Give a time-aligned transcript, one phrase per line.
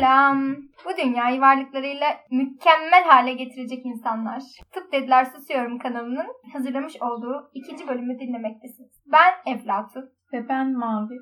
[0.00, 0.56] Selam.
[0.84, 4.42] Bu dünyayı varlıklarıyla mükemmel hale getirecek insanlar.
[4.72, 9.02] Tıp Dediler Susuyorum kanalının hazırlamış olduğu ikinci bölümü dinlemektesiniz.
[9.06, 10.10] Ben Eflatun.
[10.32, 11.14] Ve ben Mavi.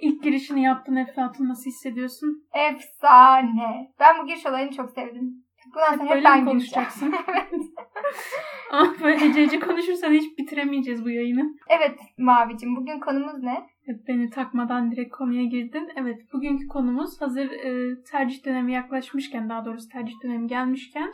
[0.00, 2.46] İlk girişini yaptın Eflatun nasıl hissediyorsun?
[2.54, 3.92] Efsane.
[4.00, 5.44] Ben bu giriş olayını çok sevdim.
[5.74, 7.14] Bundan sonra hep Böyle ben konuşacaksın?
[8.70, 11.44] Ama böyle hece konuşursan hiç bitiremeyeceğiz bu yayını.
[11.68, 13.73] Evet Mavicim bugün konumuz ne?
[14.08, 15.90] Beni takmadan direkt konuya girdin.
[15.96, 21.12] Evet bugünkü konumuz hazır e, tercih dönemi yaklaşmışken daha doğrusu tercih dönemi gelmişken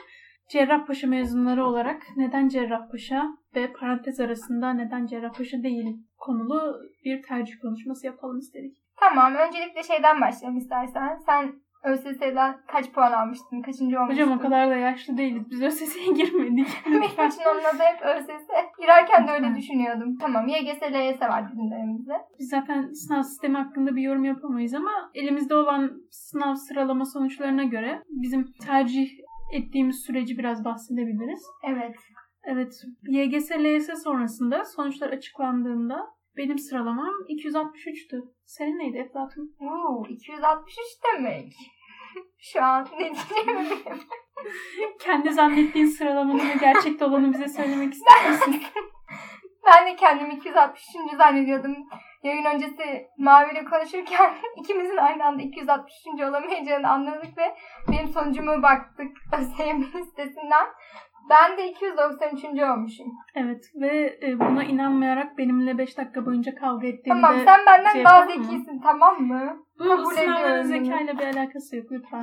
[0.49, 8.07] Cerrahpaşa mezunları olarak neden Cerrahpaşa ve parantez arasında neden Cerrahpaşa değil konulu bir tercih konuşması
[8.07, 8.77] yapalım istedik.
[8.97, 11.19] Tamam öncelikle şeyden başlayalım istersen.
[11.27, 11.53] Sen
[11.85, 13.63] ÖSS'den kaç puan almıştın?
[13.63, 14.23] Kaçıncı olmuştun?
[14.23, 15.51] Hocam o kadar da yaşlı değiliz.
[15.51, 16.69] Biz ÖSS'ye girmedik.
[16.87, 18.47] Benim için onun adı hep ÖSS.
[18.81, 20.17] Girerken de öyle düşünüyordum.
[20.21, 22.15] Tamam YGS, LYS var bizim dönemimizde.
[22.39, 28.03] Biz zaten sınav sistemi hakkında bir yorum yapamayız ama elimizde olan sınav sıralama sonuçlarına göre
[28.09, 29.11] bizim tercih
[29.53, 31.43] ettiğimiz süreci biraz bahsedebiliriz.
[31.65, 31.97] Evet.
[32.45, 36.07] Evet, YGS, LYS sonrasında sonuçlar açıklandığında
[36.41, 38.21] benim sıralamam 263'tü.
[38.45, 39.57] Senin neydi Eflatun?
[39.61, 40.77] Uuu 263
[41.15, 41.53] demek.
[42.39, 44.01] Şu an ne bilmiyorum.
[45.01, 48.63] Kendi zannettiğin sıralamanın gerçekte olanı bize söylemek ister misin?
[49.67, 51.17] Ben de kendimi 263.
[51.19, 51.77] zannediyordum.
[52.23, 56.23] Yayın öncesi Mavi ile konuşurken ikimizin aynı anda 263.
[56.29, 57.57] olamayacağını anladık ve
[57.93, 60.67] benim sonucuma baktık ÖSYM listesinden.
[61.31, 62.45] Ben de 293.
[62.45, 63.07] olmuşum.
[63.35, 67.21] Evet ve e, buna inanmayarak benimle 5 dakika boyunca kavga ettiğinde...
[67.21, 69.65] Tamam sen benden şey daha zekisin tamam mı?
[69.79, 72.23] Bu kabul sınavların zekayla bir alakası yok lütfen.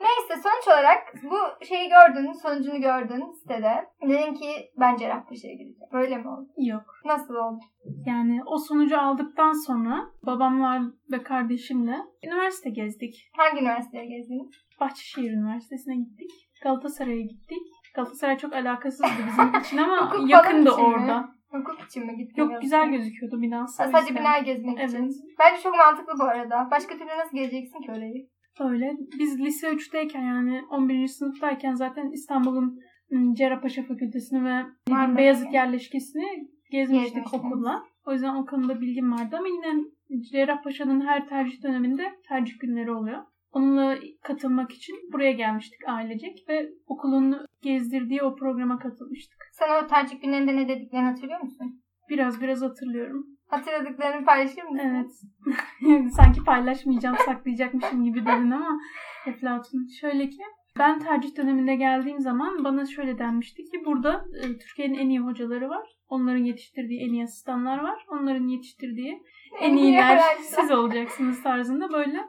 [0.00, 3.88] Neyse sonuç olarak bu şeyi gördün, sonucunu gördün sitede.
[4.02, 5.92] Dedin ki ben Cerrahpaşa'ya gideceğim.
[5.92, 6.48] Böyle mi oldu?
[6.56, 6.84] Yok.
[7.04, 7.60] Nasıl oldu?
[8.06, 10.82] Yani o sonucu aldıktan sonra babamlar
[11.12, 13.14] ve kardeşimle üniversite gezdik.
[13.36, 14.50] Hangi üniversiteye gezdin?
[14.80, 16.30] Bahçeşehir Üniversitesi'ne gittik.
[16.62, 17.62] Galatasaray'a gittik.
[17.94, 20.94] Galatasaray çok alakasızdı bizim için ama Hukuk falan yakındı için mi?
[20.94, 21.28] orada.
[21.48, 22.42] Hukuk için mi gittin?
[22.42, 23.82] Yok güzel gözüküyordu binası.
[23.82, 24.96] Ha, Sadece binayı gezmek için.
[25.02, 25.12] Evet.
[25.38, 26.68] Bence çok mantıklı bu arada.
[26.70, 28.28] Başka türlü nasıl gezeceksin ki orayı?
[28.60, 28.92] Öyle.
[29.18, 31.06] Biz lise 3'teyken yani 11.
[31.06, 32.78] sınıftayken zaten İstanbul'un
[33.12, 35.16] ım, Cerrahpaşa Fakültesini ve Marmara.
[35.18, 37.82] Beyazıt yerleşkesini gezmiştik okulla.
[38.06, 39.84] O yüzden o konuda bilgim vardı ama yine
[40.32, 43.22] Cerrahpaşa'nın her tercih döneminde tercih günleri oluyor.
[43.52, 49.38] Onunla katılmak için buraya gelmiştik ailecek ve okulun gezdirdiği o programa katılmıştık.
[49.52, 51.82] Sen o tercih günlerinde ne dediklerini hatırlıyor musun?
[52.08, 53.26] Biraz biraz hatırlıyorum.
[53.48, 54.78] Hatırladıklarını paylaşır mısın?
[54.78, 56.12] Evet.
[56.12, 58.80] Sanki paylaşmayacağım, saklayacakmışım gibi dedin ama
[59.26, 59.88] Eflatun.
[60.00, 60.42] Şöyle ki
[60.78, 65.68] ben tercih döneminde geldiğim zaman bana şöyle denmişti ki burada e, Türkiye'nin en iyi hocaları
[65.68, 65.88] var.
[66.08, 68.06] Onların yetiştirdiği en iyi asistanlar var.
[68.08, 69.22] Onların yetiştirdiği
[69.60, 72.24] en iyiler siz olacaksınız tarzında böyle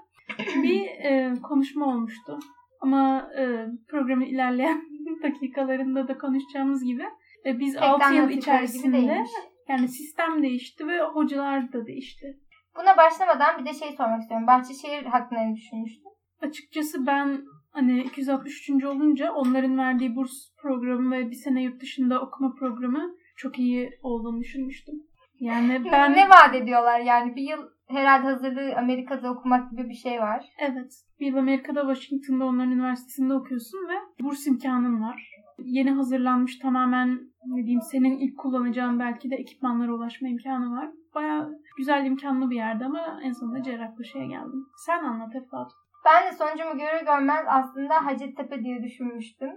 [0.64, 2.40] bir e, konuşma olmuştu.
[2.82, 4.82] Ama e, programın ilerleyen
[5.24, 7.04] dakikalarında da konuşacağımız gibi
[7.46, 9.26] e, biz Tekten 6 yıl içerisinde
[9.70, 12.40] yani sistem değişti ve hocalar da değişti.
[12.76, 14.48] Buna başlamadan bir de şey sormak istiyorum.
[14.48, 16.12] Bahçeşehir hakkında ne düşünmüştün?
[16.42, 17.42] Açıkçası ben
[17.72, 18.70] hani 263.
[18.86, 20.32] olunca onların verdiği burs
[20.62, 24.96] programı ve bir sene yurt dışında okuma programı çok iyi olduğunu düşünmüştüm.
[25.40, 27.36] Yani ben Ne vaat ediyorlar yani?
[27.36, 30.46] Bir yıl herhalde hazırlığı Amerika'da okumak gibi bir şey var.
[30.58, 35.30] evet bir Amerika'da Washington'da onların üniversitesinde okuyorsun ve burs imkanın var.
[35.60, 40.90] Yeni hazırlanmış tamamen ne diyeyim senin ilk kullanacağın belki de ekipmanlara ulaşma imkanı var.
[41.16, 44.66] Baya güzel imkanlı bir yerde ama en sonunda Cerrahpaşa'ya geldim.
[44.86, 45.78] Sen anlat Eflatun.
[46.06, 49.50] Ben de sonucumu görür görmez aslında Hacettepe diye düşünmüştüm.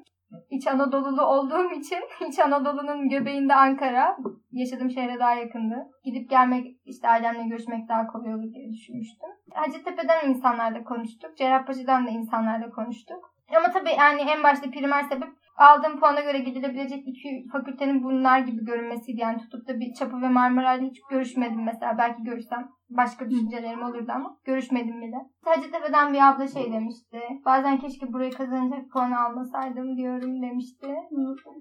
[0.50, 1.98] İç Anadolu'lu olduğum için
[2.28, 4.16] İç Anadolu'nun göbeğinde Ankara.
[4.52, 5.74] Yaşadığım şehre daha yakındı.
[6.04, 9.30] Gidip gelmek işte ailemle görüşmek daha kolay olur diye düşünmüştüm.
[9.54, 11.36] Hacettepe'den insanlarla konuştuk.
[11.36, 13.36] Cerrahpaşa'dan da insanlarla konuştuk.
[13.56, 18.64] Ama tabii yani en başta primer sebep aldığım puana göre gidilebilecek iki fakültenin bunlar gibi
[18.64, 19.20] görünmesiydi.
[19.20, 21.98] Yani tutup da bir Çapa ve Marmara'yla hiç görüşmedim mesela.
[21.98, 25.16] Belki görüşsem başka düşüncelerim olurdu ama görüşmedim bile.
[25.44, 27.20] Hacettepe'den bir abla şey demişti.
[27.44, 30.94] Bazen keşke burayı kazanacak puan almasaydım diyorum demişti.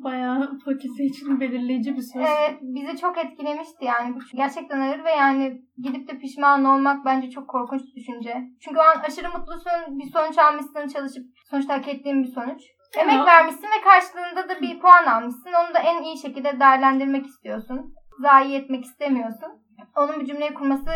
[0.03, 2.23] Bayağı fakülte için belirleyici bir söz.
[2.23, 4.15] Evet bizi çok etkilemişti yani.
[4.35, 8.43] Gerçekten ağır ve yani gidip de pişman olmak bence çok korkunç bir düşünce.
[8.61, 12.61] Çünkü o an aşırı mutlusun, bir sonuç almışsın, çalışıp sonuçta hak ettiğin bir sonuç.
[12.97, 15.51] Emek Ama- vermişsin ve karşılığında da bir puan almışsın.
[15.65, 17.93] Onu da en iyi şekilde değerlendirmek istiyorsun.
[18.21, 19.64] Zayi etmek istemiyorsun.
[19.95, 20.91] Onun bir cümleyi kurması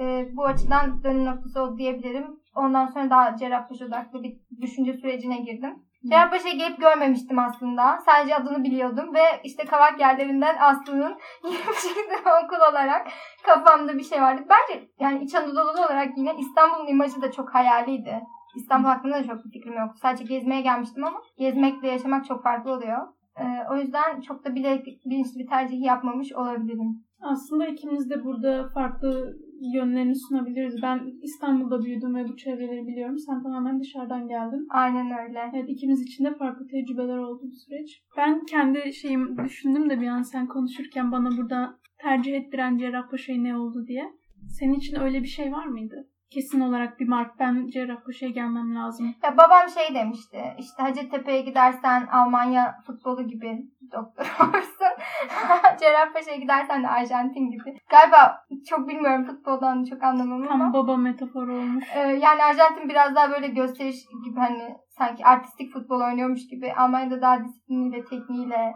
[0.00, 2.26] e, bu açıdan dönüm noktası oldu diyebilirim.
[2.54, 5.74] Ondan sonra daha cerrahpaşa odaklı bir düşünce sürecine girdim.
[6.10, 7.98] Cerrahpaşa'yı gelip görmemiştim aslında.
[8.06, 13.06] Sadece adını biliyordum ve işte kavak yerlerinden Aslı'nın yeni çıktığı okul olarak
[13.46, 14.42] kafamda bir şey vardı.
[14.50, 18.22] Bence yani İç Anadolu'lu olarak yine İstanbul'un imajı da çok hayaliydi.
[18.56, 19.98] İstanbul hakkında da çok bir fikrim yoktu.
[20.02, 22.98] Sadece gezmeye gelmiştim ama gezmekle yaşamak çok farklı oluyor.
[23.40, 27.04] Ee, o yüzden çok da bile bilinçli bir tercih yapmamış olabilirim.
[27.20, 29.36] Aslında ikimiz de burada farklı
[29.74, 30.82] yönlerini sunabiliriz.
[30.82, 33.18] Ben İstanbul'da büyüdüm ve bu çevreleri biliyorum.
[33.18, 34.66] Sen tamamen dışarıdan geldin.
[34.70, 35.38] Aynen öyle.
[35.54, 38.02] Evet ikimiz için de farklı tecrübeler oldu bu süreç.
[38.16, 43.56] Ben kendi şeyim düşündüm de bir an sen konuşurken bana burada tercih ettiren Cerrahpaşa'yı ne
[43.56, 44.04] oldu diye.
[44.48, 46.08] Senin için öyle bir şey var mıydı?
[46.34, 49.14] Kesin olarak bir mark ben Cerrahpaşa'ya gelmem lazım.
[49.22, 50.42] Ya babam şey demişti.
[50.58, 53.58] İşte Hacettepe'ye gidersen Almanya futbolu gibi
[53.92, 54.92] doktor olursun.
[55.80, 57.78] Cerrahpaşa'ya gidersen de Arjantin gibi.
[57.90, 58.36] Galiba
[58.70, 60.72] çok bilmiyorum futboldan çok anlamam Tam ama.
[60.72, 61.84] baba metaforu olmuş.
[61.94, 66.72] Ee, yani Arjantin biraz daha böyle gösteriş gibi hani sanki artistik futbol oynuyormuş gibi.
[66.76, 68.74] Almanya'da daha disipliniyle, tekniğiyle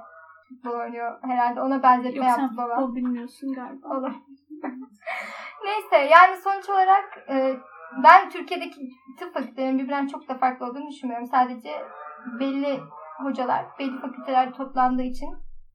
[0.49, 1.61] futbol oynuyor herhalde.
[1.63, 2.77] Ona benzetme Yok sen yaptı baba.
[2.77, 3.89] futbol bilmiyorsun galiba.
[3.89, 4.13] Olur.
[5.65, 7.57] Neyse yani sonuç olarak e,
[8.05, 8.81] ben Türkiye'deki
[9.19, 11.27] tıp fakültelerinin birbirinden çok da farklı olduğunu düşünmüyorum.
[11.27, 11.71] Sadece
[12.41, 12.81] belli
[13.23, 15.29] hocalar, belli fakülteler toplandığı için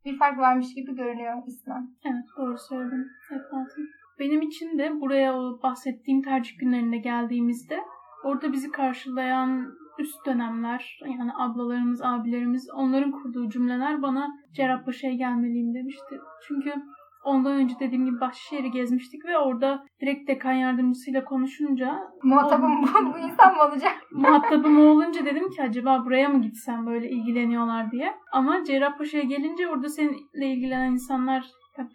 [0.06, 1.88] bir fark varmış gibi görünüyor İslam.
[2.06, 3.08] Evet doğru söyledin.
[3.32, 3.90] Eflatun.
[4.20, 7.80] Benim için de buraya o bahsettiğim tercih günlerinde geldiğimizde
[8.24, 16.20] orada bizi karşılayan üst dönemler yani ablalarımız, abilerimiz onların kurduğu cümleler bana Cerrahpaşa'ya gelmeliyim demişti.
[16.48, 16.74] Çünkü
[17.24, 23.18] ondan önce dediğim gibi Bahçeşehir'i gezmiştik ve orada direkt dekan yardımcısıyla konuşunca Muhatabım bu, bu
[23.18, 23.92] insan mı olacak?
[24.12, 28.14] muhatabım olunca dedim ki acaba buraya mı gitsem böyle ilgileniyorlar diye.
[28.34, 31.46] Ama Cerrahpaşa'ya gelince orada seninle ilgilenen insanlar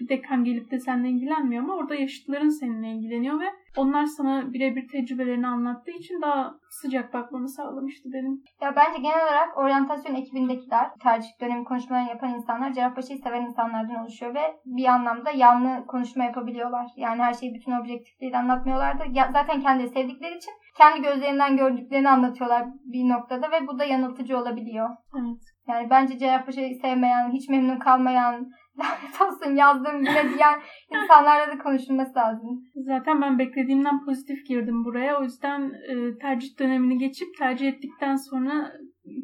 [0.00, 3.46] bir dekan gelip de seninle ilgilenmiyor ama orada yaşıtların seninle ilgileniyor ve
[3.76, 8.42] onlar sana birebir tecrübelerini anlattığı için daha sıcak bakmanı sağlamıştı dedim.
[8.60, 14.34] Ya bence genel olarak oryantasyon ekibindekiler, tercih dönemi konuşmalarını yapan insanlar Cerrahpaşa'yı seven insanlardan oluşuyor
[14.34, 16.86] ve bir anlamda yanlı konuşma yapabiliyorlar.
[16.96, 22.66] Yani her şeyi bütün objektifliğiyle anlatmıyorlar da zaten kendileri sevdikleri için kendi gözlerinden gördüklerini anlatıyorlar
[22.84, 24.88] bir noktada ve bu da yanıltıcı olabiliyor.
[25.14, 25.42] Evet.
[25.68, 30.60] Yani bence Cerrahpaşa'yı sevmeyen, hiç memnun kalmayan, lanet olsun yazdığım güne diyen
[31.02, 32.64] insanlarla da konuşulması lazım.
[32.74, 35.20] Zaten ben beklediğimden pozitif girdim buraya.
[35.20, 38.72] O yüzden e, tercih dönemini geçip tercih ettikten sonra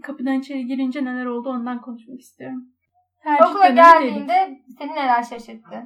[0.02, 2.64] kapıdan içeri girince neler oldu ondan konuşmak istiyorum.
[3.22, 3.92] Tercih Okula dönemi dedik.
[3.92, 5.82] geldiğinde seni neler şaşırttı?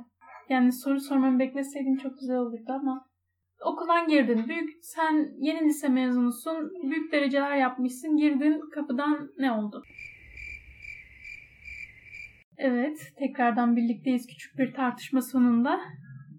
[0.48, 3.04] Yani soru sormamı bekleseydin çok güzel olurdu ama
[3.64, 4.44] okuldan girdin.
[4.48, 6.70] Büyük sen yeni lise mezunusun.
[6.82, 8.16] Büyük dereceler yapmışsın.
[8.16, 9.82] Girdin kapıdan ne oldu?
[12.58, 15.80] Evet, tekrardan birlikteyiz küçük bir tartışma sonunda.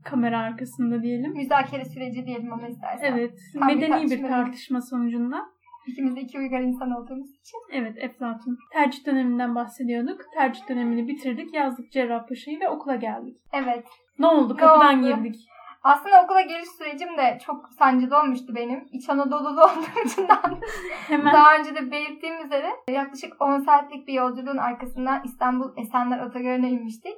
[0.03, 1.33] Kamera arkasında diyelim.
[1.33, 3.13] Müzakere süreci diyelim ama istersen.
[3.13, 4.27] Evet, Tam bir medeni bir tartışma.
[4.27, 5.45] tartışma sonucunda.
[5.87, 7.57] İkimiz de iki uygar insan olduğumuz için.
[7.71, 8.57] Evet, Eflatun.
[8.73, 10.21] Tercih döneminden bahsediyorduk.
[10.33, 13.37] Tercih dönemini bitirdik, yazdık Cerrahpaşa'yı ve okula geldik.
[13.53, 13.85] Evet.
[14.19, 14.53] Ne oldu?
[14.53, 15.07] Ne Kapıdan oldu?
[15.23, 15.35] girdik.
[15.83, 18.87] Aslında okula giriş sürecim de çok sancılı olmuştu benim.
[18.91, 20.27] İç Anadolu'lu olduğum için
[21.07, 26.67] Hemen daha önce de belirttiğim üzere yaklaşık 10 saatlik bir yolculuğun arkasından İstanbul Esenler Otogarı'na
[26.67, 27.15] inmiştik.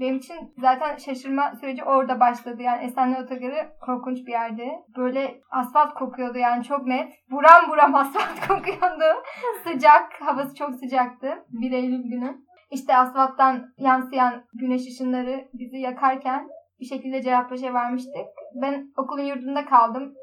[0.00, 2.62] Benim için zaten şaşırma süreci orada başladı.
[2.62, 4.70] Yani Esenler Otogarı korkunç bir yerdi.
[4.96, 7.12] Böyle asfalt kokuyordu yani çok net.
[7.30, 9.22] Buram buram asfalt kokuyordu.
[9.64, 11.44] Sıcak, havası çok sıcaktı.
[11.50, 12.36] 1 Eylül günü.
[12.70, 16.48] İşte asfalttan yansıyan güneş ışınları bizi yakarken
[16.80, 18.26] bir şekilde Cerrahpaşa'ya varmıştık.
[18.54, 20.14] Ben okulun yurdunda kaldım.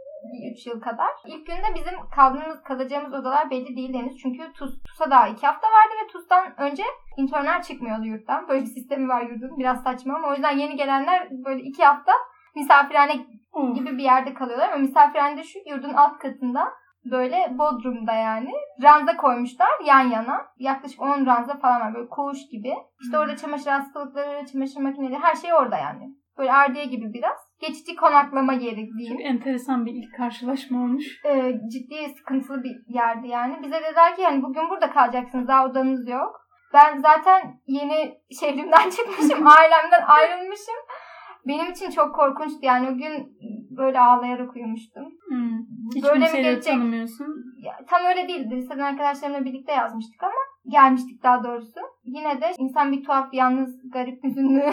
[0.51, 1.09] 3 yıl kadar.
[1.25, 4.17] İlk günde bizim kaldığımız, kalacağımız odalar belli değil henüz.
[4.17, 6.83] Çünkü TUS, TUS'a daha 2 hafta vardı ve TUS'tan önce
[7.17, 8.47] internler çıkmıyordu yurttan.
[8.47, 9.59] Böyle bir sistemi var yurdun.
[9.59, 12.11] Biraz saçma ama o yüzden yeni gelenler böyle 2 hafta
[12.55, 13.15] misafirhane
[13.75, 14.69] gibi bir yerde kalıyorlar.
[14.69, 16.73] Ama misafirhane şu yurdun alt katında
[17.11, 18.51] böyle bodrumda yani.
[18.83, 20.45] Ranza koymuşlar yan yana.
[20.57, 22.73] Yaklaşık 10 ranza falan var böyle koğuş gibi.
[23.01, 26.22] İşte orada çamaşır hastalıkları, çamaşır makineleri her şey orada yani.
[26.37, 27.37] Böyle ardiye gibi biraz.
[27.59, 29.17] Geçici konaklama yeri diyeyim.
[29.17, 31.05] Çok enteresan bir ilk karşılaşma olmuş.
[31.25, 33.63] Ee, ciddi sıkıntılı bir yerdi yani.
[33.63, 36.41] Bize dediler ki yani bugün burada kalacaksınız daha odanız yok.
[36.73, 40.75] Ben zaten yeni şehrimden çıkmışım, ailemden ayrılmışım.
[41.47, 43.37] Benim için çok konçtu yani o gün
[43.77, 45.03] böyle ağlayarak uyumuştum.
[45.29, 45.59] Hmm.
[45.95, 46.73] Hiç Böyle mi geçecek?
[46.73, 47.27] tanımıyorsun.
[47.57, 48.55] Ya, tam öyle değildi.
[48.55, 50.33] Liseden arkadaşlarımla birlikte yazmıştık ama
[50.67, 51.79] gelmiştik daha doğrusu.
[52.05, 54.59] Yine de insan bir tuhaf, yalnız, garip, hüzünlü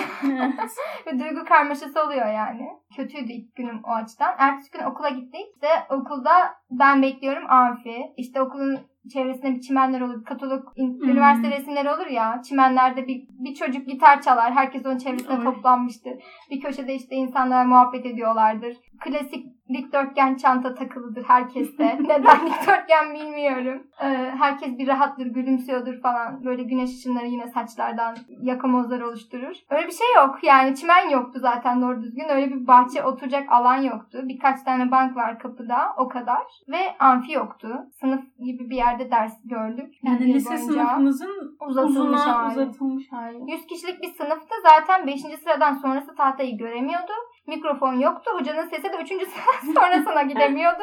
[1.06, 2.68] ve duygu karmaşası oluyor yani.
[2.96, 4.34] Kötüydü ilk günüm o açıdan.
[4.38, 5.40] Ertesi gün okula gittik.
[5.54, 6.30] İşte okulda
[6.70, 7.96] ben bekliyorum amfi.
[8.16, 8.78] İşte okulun
[9.12, 10.24] çevresinde bir çimenler olur.
[10.24, 11.08] Katolik Hmm.
[11.10, 12.42] üniversite resimleri olur ya.
[12.48, 14.52] Çimenlerde bir, bir çocuk gitar çalar.
[14.52, 15.44] Herkes onun çevresine Oy.
[15.44, 16.12] toplanmıştır.
[16.50, 18.76] Bir köşede işte insanlar muhabbet ediyorlardır.
[19.00, 21.98] Klasik Dikdörtgen çanta takılıdır herkeste.
[22.00, 23.82] Neden dikdörtgen bilmiyorum.
[24.02, 24.06] Ee,
[24.38, 26.44] herkes bir rahattır, gülümsüyordur falan.
[26.44, 29.56] Böyle güneş ışınları yine saçlardan yakamozlar oluşturur.
[29.70, 30.38] Öyle bir şey yok.
[30.42, 32.28] Yani çimen yoktu zaten doğru düzgün.
[32.28, 34.20] Öyle bir bahçe oturacak alan yoktu.
[34.22, 36.42] Birkaç tane bank var kapıda o kadar.
[36.68, 37.68] Ve amfi yoktu.
[38.00, 39.94] Sınıf gibi bir yerde ders gördük.
[40.02, 42.60] Yani lise boyunca sınıfınızın uzatılmış hali.
[42.60, 43.52] uzatılmış hali.
[43.52, 45.20] 100 kişilik bir sınıfta zaten 5.
[45.20, 47.12] sıradan sonrası tahtayı göremiyordu.
[47.46, 48.30] Mikrofon yoktu.
[48.38, 49.08] Hocanın sesi de 3.
[49.28, 50.82] sıra sonrasına gidemiyordu.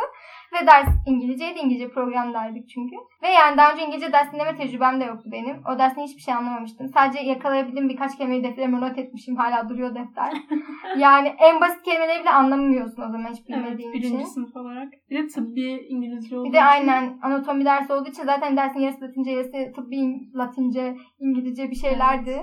[0.54, 1.60] Ve ders İngilizceydi.
[1.60, 2.96] İngilizce programdaydık çünkü.
[3.24, 5.62] Ve yani daha önce İngilizce ders dinleme tecrübem de yoktu benim.
[5.76, 6.88] O dersten hiçbir şey anlamamıştım.
[6.88, 9.36] Sadece yakalayabildiğim birkaç kelimeyi defterime not etmişim.
[9.36, 10.34] Hala duruyor defter.
[10.98, 14.24] yani en basit kelimeleri bile anlamıyorsun o zaman hiç Evet, bilmediğin birinci için.
[14.24, 14.88] sınıf olarak.
[15.10, 16.66] Bir de tıbbi İngilizce olduğu Bir de için.
[16.66, 19.98] aynen anatomi dersi olduğu için zaten dersin yarısı Latince, yarısı tıbbi
[20.36, 22.38] Latince, İngilizce bir şeylerdi.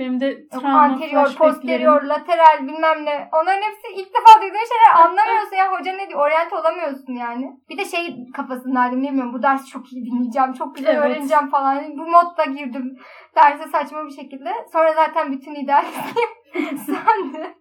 [0.00, 3.28] Benim de travma anterior, posterior, lateral bilmem ne.
[3.32, 5.72] Onların hepsi ilk defa duyduğun şeyler anlamıyorsun ya.
[5.72, 6.20] Hoca ne diyor?
[6.20, 7.50] Oryant olamıyorsun yani.
[7.68, 9.32] Bir de şey kafasındaydım bilmiyorum.
[9.32, 10.52] Bu dersi çok iyi dinleyeceğim.
[10.52, 11.04] Çok güzel Evet.
[11.04, 11.84] öğreneceğim falan.
[11.98, 12.96] Bu modda girdim
[13.36, 14.52] derse saçma bir şekilde.
[14.72, 17.54] Sonra zaten bütün idealistliğim sandı.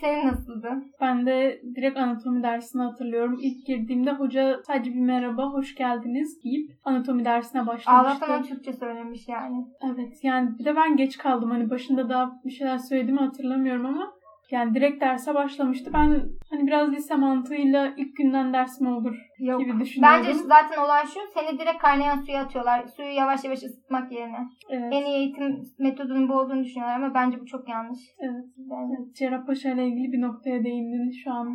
[0.00, 0.68] Senin nasıldı?
[1.00, 3.38] Ben de direkt anatomi dersini hatırlıyorum.
[3.42, 7.90] İlk girdiğimde hoca sadece bir merhaba, hoş geldiniz deyip anatomi dersine başlamıştı.
[7.90, 9.66] Allah'tan Türkçe söylemiş yani.
[9.84, 11.50] Evet yani bir de ben geç kaldım.
[11.50, 14.12] Hani başında daha bir şeyler söylediğimi hatırlamıyorum ama
[14.52, 15.90] yani direkt derse başlamıştı.
[15.94, 19.60] Ben hani biraz lise mantığıyla ilk günden ders mi olur Yok.
[19.60, 20.18] gibi düşünüyorum.
[20.18, 21.20] Bence zaten olay şu.
[21.34, 22.86] Seni direkt kaynayan suya atıyorlar.
[22.96, 24.38] Suyu yavaş yavaş ısıtmak yerine.
[24.70, 24.92] evet.
[24.92, 28.00] En iyi eğitim metodunun bu olduğunu düşünüyorlar ama bence bu çok yanlış.
[28.18, 28.44] Evet.
[28.70, 31.48] Yani Evet, Cerrahpaşa ile ilgili bir noktaya değindin şu an.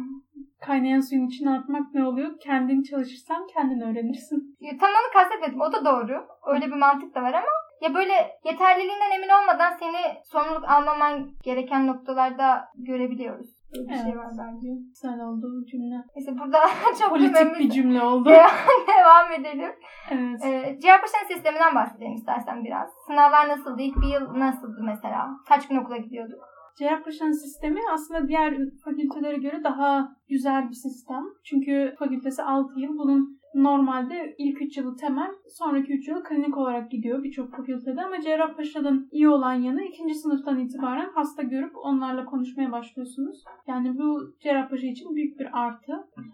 [0.61, 2.31] Kaynayan suyun içine atmak ne oluyor?
[2.43, 4.55] Kendin çalışırsan kendin öğrenirsin.
[4.59, 5.61] Ya, tam onu kastetmedim.
[5.61, 6.25] O da doğru.
[6.53, 7.47] Öyle bir mantık da var ama
[7.81, 8.13] ya böyle
[8.45, 13.47] yeterliliğinden emin olmadan seni sorumluluk almaman gereken noktalarda görebiliyoruz.
[13.75, 14.17] Böyle bir şey Evet.
[14.17, 14.67] var bence.
[14.89, 15.95] Güzel oldu bu cümle.
[16.15, 16.59] Neyse burada
[16.99, 18.29] çok Politik bir cümle oldu.
[18.97, 19.71] Devam edelim.
[20.11, 20.45] evet.
[20.45, 22.89] Ee, Cerrahpaşa'nın sisteminden bahsedelim istersen biraz.
[23.07, 23.81] Sınavlar nasıldı?
[23.81, 25.27] İlk bir yıl nasıldı mesela?
[25.49, 26.39] Kaç gün okula gidiyorduk?
[26.79, 28.53] Cerrahpaşa'nın sistemi aslında diğer
[28.85, 31.23] fakültelere göre daha güzel bir sistem.
[31.45, 32.97] Çünkü fakültesi 6 yıl.
[32.97, 38.01] Bunun normalde ilk 3 yılı temel, sonraki 3 yılı klinik olarak gidiyor birçok fakültede.
[38.01, 43.43] Ama Cerrahpaşa'nın iyi olan yanı ikinci sınıftan itibaren hasta görüp onlarla konuşmaya başlıyorsunuz.
[43.67, 45.93] Yani bu Cerrahpaşa için büyük bir artı.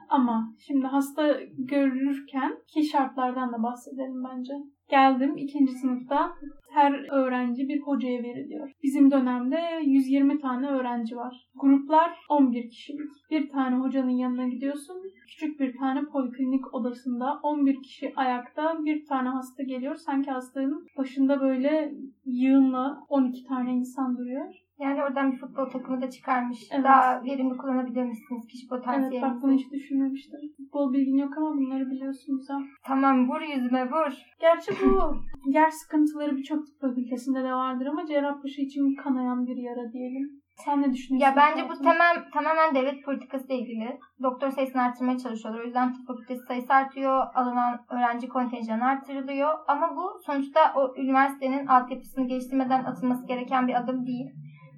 [0.09, 4.53] Ama şimdi hasta görürken ki şartlardan da bahsedelim bence.
[4.89, 6.33] Geldim ikinci sınıfta
[6.73, 8.71] her öğrenci bir hocaya veriliyor.
[8.83, 11.47] Bizim dönemde 120 tane öğrenci var.
[11.55, 13.11] Gruplar 11 kişilik.
[13.31, 14.97] Bir tane hocanın yanına gidiyorsun.
[15.27, 19.95] Küçük bir tane poliklinik odasında 11 kişi ayakta bir tane hasta geliyor.
[19.95, 21.93] Sanki hastanın başında böyle
[22.25, 24.62] yığınla 12 tane insan duruyor.
[24.79, 26.59] Yani oradan bir futbol takımı da çıkarmış.
[26.71, 26.83] Evet.
[26.83, 29.41] Daha verimli kullanabilirmişsiniz kişi Evet bak potansiyelinizi.
[29.41, 30.39] bunu hiç düşünmemiştim.
[30.57, 32.57] Futbol bilgin yok ama bunları biliyorsunuz ha.
[32.85, 34.13] Tamam vur yüzüme vur.
[34.41, 35.15] Gerçi bu
[35.51, 40.43] yer sıkıntıları birçok tıp fakültesinde de vardır ama cerrahpaşa için kanayan bir yara diyelim.
[40.65, 41.25] Sen ne düşünüyorsun?
[41.29, 43.99] Ya bence bu tamam tamamen devlet politikası ile ilgili.
[44.23, 45.61] Doktor sayısını artırmaya çalışıyorlar.
[45.61, 47.23] O yüzden tıp fakültesi sayısı artıyor.
[47.35, 49.49] Alınan öğrenci kontenjanı artırılıyor.
[49.67, 54.25] Ama bu sonuçta o üniversitenin altyapısını geliştirmeden atılması gereken bir adım değil.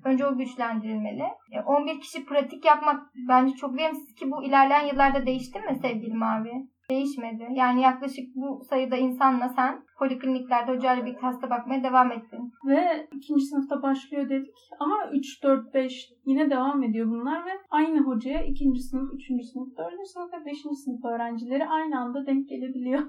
[0.05, 1.23] Önce o güçlendirilmeli.
[1.51, 6.13] E, 11 kişi pratik yapmak bence çok verimsiz ki bu ilerleyen yıllarda değişti mi sevgili
[6.13, 6.67] Mavi?
[6.89, 7.47] Değişmedi.
[7.51, 12.51] Yani yaklaşık bu sayıda insanla sen polikliniklerde hocayla birlikte hasta bakmaya devam ettin.
[12.67, 14.55] Ve ikinci sınıfta başlıyor dedik.
[14.79, 19.77] Ama 3, 4, 5 yine devam ediyor bunlar ve aynı hocaya ikinci sınıf, üçüncü sınıf,
[19.77, 23.01] dördüncü sınıf ve beşinci sınıf öğrencileri aynı anda denk gelebiliyor.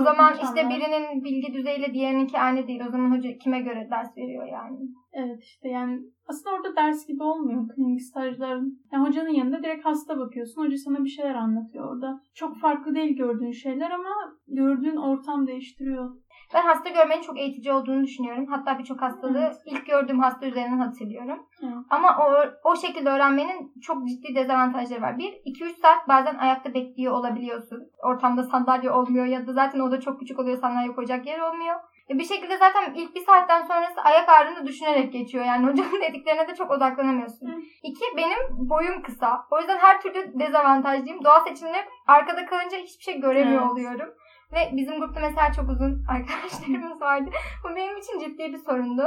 [0.00, 0.44] O zaman İnşallah.
[0.54, 2.80] işte birinin bilgi düzeyiyle diğerininki aynı değil.
[2.88, 4.78] O zaman hoca kime göre ders veriyor yani.
[5.12, 8.80] Evet işte yani aslında orada ders gibi olmuyor klinik stajların.
[8.92, 10.64] Yani hocanın yanında direkt hasta bakıyorsun.
[10.64, 12.20] Hoca sana bir şeyler anlatıyor orada.
[12.34, 14.10] Çok farklı değil gördüğün şeyler ama
[14.48, 16.10] gördüğün ortam değiştiriyor.
[16.54, 18.46] Ben hasta görmenin çok eğitici olduğunu düşünüyorum.
[18.46, 19.56] Hatta birçok hastalığı Evet.
[19.66, 21.46] ilk gördüğüm hasta üzerinden hatırlıyorum.
[21.62, 21.74] Evet.
[21.90, 22.30] Ama o,
[22.70, 25.18] o şekilde öğrenmenin çok ciddi dezavantajları var.
[25.18, 27.82] Bir, 2-3 saat bazen ayakta bekliyor olabiliyorsun.
[28.02, 31.76] Ortamda sandalye olmuyor ya da zaten oda çok küçük oluyor sandalye koyacak yer olmuyor.
[32.10, 35.44] E bir şekilde zaten ilk bir saatten sonrası ayak ağrını düşünerek geçiyor.
[35.44, 37.46] Yani hocanın dediklerine de çok odaklanamıyorsun.
[37.46, 37.60] Hı.
[37.82, 39.46] İki, benim boyum kısa.
[39.50, 41.24] O yüzden her türlü dezavantajlıyım.
[41.24, 43.70] Doğa seçiminde arkada kalınca hiçbir şey göremiyor Evet.
[43.72, 44.14] oluyorum.
[44.52, 47.30] Ve bizim grupta mesela çok uzun arkadaşlarımız vardı.
[47.64, 49.02] Bu benim için ciddi bir sorundu.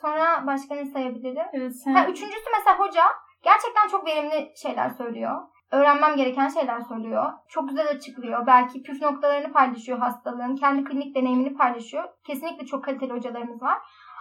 [0.00, 1.46] Sonra başka ne sayabilirim?
[1.52, 3.02] Evet sen Ha, üçüncüsü mesela hoca
[3.42, 5.40] gerçekten çok verimli şeyler söylüyor.
[5.70, 7.32] Öğrenmem gereken şeyler söylüyor.
[7.48, 8.46] Çok güzel açıklıyor.
[8.46, 10.56] Belki püf noktalarını paylaşıyor hastalığın.
[10.56, 12.04] Kendi klinik deneyimini paylaşıyor.
[12.26, 13.78] Kesinlikle çok kaliteli hocalarımız var.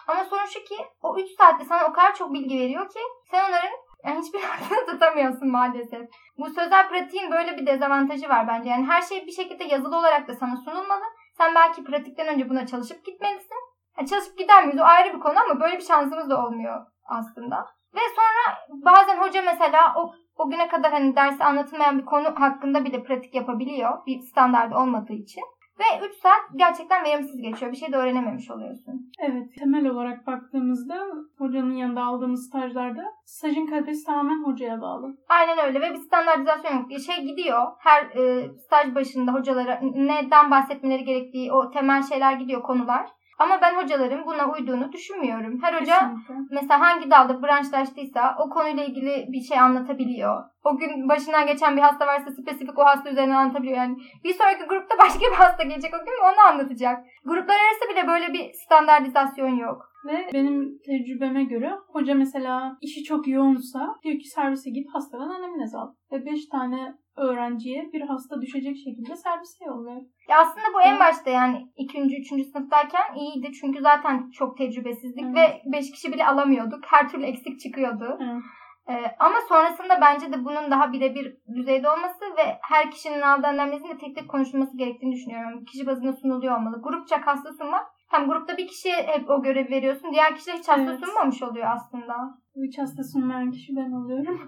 [0.07, 2.99] Ama sorun şu ki o 3 saatte sana o kadar çok bilgi veriyor ki
[3.31, 3.71] sen onların
[4.05, 6.09] Yani hiçbir aklını tutamıyorsun maalesef.
[6.37, 8.69] Bu sözel pratiğin böyle bir dezavantajı var bence.
[8.69, 11.03] Yani her şey bir şekilde yazılı olarak da sana sunulmalı.
[11.37, 13.57] Sen belki pratikten önce buna çalışıp gitmelisin.
[13.97, 17.65] Yani çalışıp gider miyiz o ayrı bir konu ama böyle bir şansımız da olmuyor aslında.
[17.95, 22.85] Ve sonra bazen hoca mesela o, o güne kadar hani dersi anlatılmayan bir konu hakkında
[22.85, 24.05] bile pratik yapabiliyor.
[24.05, 25.43] Bir standart olmadığı için.
[25.79, 27.71] Ve 3 saat gerçekten verimsiz geçiyor.
[27.71, 29.11] Bir şey de öğrenememiş oluyorsun.
[29.19, 35.17] Evet, temel olarak baktığımızda hocanın yanında aldığımız stajlarda stajın kalitesi tamamen hocaya bağlı.
[35.29, 36.91] Aynen öyle ve bir standartizasyon yok.
[37.05, 43.09] Şey gidiyor her e, staj başında hocalara neden bahsetmeleri gerektiği o temel şeyler gidiyor konular.
[43.39, 45.59] Ama ben hocaların buna uyduğunu düşünmüyorum.
[45.63, 46.33] Her hoca Kesinlikle.
[46.51, 50.43] mesela hangi dalda branşlaştıysa o konuyla ilgili bir şey anlatabiliyor.
[50.63, 53.77] O gün başından geçen bir hasta varsa spesifik o hasta üzerine anlatabiliyor.
[53.77, 57.05] Yani bir sonraki grupta başka bir hasta gelecek o gün onu anlatacak.
[57.25, 59.94] Gruplar arası bile böyle bir standartizasyon yok.
[60.05, 65.75] Ve benim tecrübeme göre hoca mesela işi çok yoğunsa diyor ki servise git hastadan anamnez
[65.75, 65.93] al.
[66.11, 70.01] Ve 5 tane öğrenciye bir hasta düşecek şekilde servise yolluyor.
[70.29, 73.51] Ya aslında bu en başta yani ikinci, üçüncü sınıftayken iyiydi.
[73.61, 75.35] Çünkü zaten çok tecrübesizdik Evet.
[75.35, 76.79] ve beş kişi bile alamıyorduk.
[76.85, 78.17] Her türlü eksik çıkıyordu.
[78.21, 78.43] Evet.
[78.89, 83.89] Ee, ama sonrasında bence de bunun daha birebir düzeyde olması ve her kişinin aldığı anamnezin
[83.89, 85.65] de tek tek konuşulması gerektiğini düşünüyorum.
[85.65, 86.81] Kişi bazında sunuluyor olmalı.
[86.83, 87.94] Grupça hasta sunmak.
[88.07, 90.11] Hem grupta bir kişiye hep o görevi veriyorsun.
[90.11, 91.05] Diğer kişiler hiç hasta Evet.
[91.05, 92.44] sunmamış oluyor aslında.
[92.63, 94.39] Hiç hasta sunmayan kişi ben oluyorum.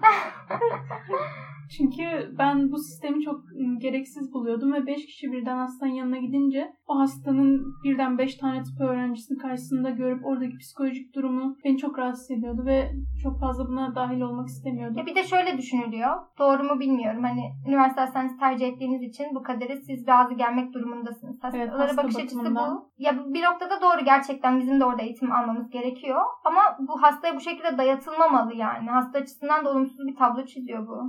[1.76, 6.72] Çünkü ben bu sistemi çok ım, gereksiz buluyordum ve 5 kişi birden hastanın yanına gidince
[6.86, 12.30] o hastanın birden 5 tane tıp öğrencisini karşısında görüp oradaki psikolojik durumu beni çok rahatsız
[12.30, 14.98] ediyordu ve çok fazla buna dahil olmak istemiyordum.
[14.98, 16.16] Ya bir de şöyle düşünülüyor.
[16.38, 17.22] Doğru mu bilmiyorum.
[17.22, 21.38] Hani üniversite hastanesi tercih ettiğiniz için bu kadere siz razı gelmek durumundasınız.
[21.42, 22.90] Hastalara hasta bakış açısı bu.
[22.98, 26.20] Ya bir noktada doğru gerçekten bizim de orada eğitim almamız gerekiyor.
[26.44, 28.90] Ama bu hastaya bu şekilde dayatılmamalı yani.
[28.90, 31.02] Hasta açısından da olumsuz bir tablo çiziyor bu.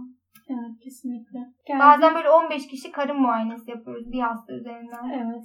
[0.49, 1.39] Evet kesinlikle.
[1.67, 5.09] Geldi- Bazen böyle 15 kişi karın muayenesi yapıyoruz bir hasta üzerinden.
[5.09, 5.43] Evet.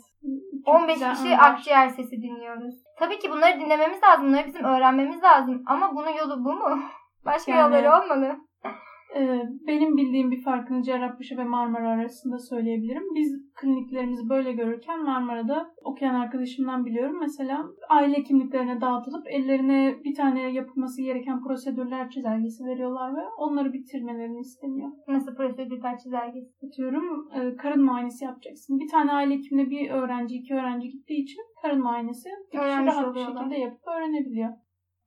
[0.67, 1.53] Çok 15 güzel kişi anlar.
[1.53, 2.75] akciğer sesi dinliyoruz.
[2.99, 4.27] Tabii ki bunları dinlememiz lazım.
[4.27, 5.63] Bunları bizim öğrenmemiz lazım.
[5.67, 6.81] Ama bunun yolu bu mu?
[7.25, 8.37] Başka Yani- yolları olmalı.
[9.17, 13.03] Ee, benim bildiğim bir farkını Cerrahpaşa ve Marmara arasında söyleyebilirim.
[13.15, 17.21] Biz kliniklerimizi böyle görürken Marmara'da okuyan arkadaşımdan biliyorum.
[17.21, 24.41] Mesela aile hekimliklerine dağıtılıp ellerine bir tane yapılması gereken prosedürler çizelgesi veriyorlar ve onları bitirmelerini
[24.41, 24.91] isteniyor.
[25.09, 26.67] Nasıl prosedürler çizelgesi?
[26.67, 28.81] Atıyorum e, karın muayenesi yapacaksın.
[28.81, 33.21] Bir tane aile hekimine bir öğrenci, iki öğrenci gittiği için karın muayenesi kişi rahat bir
[33.21, 34.64] şekilde yapıp öğrenebiliyor.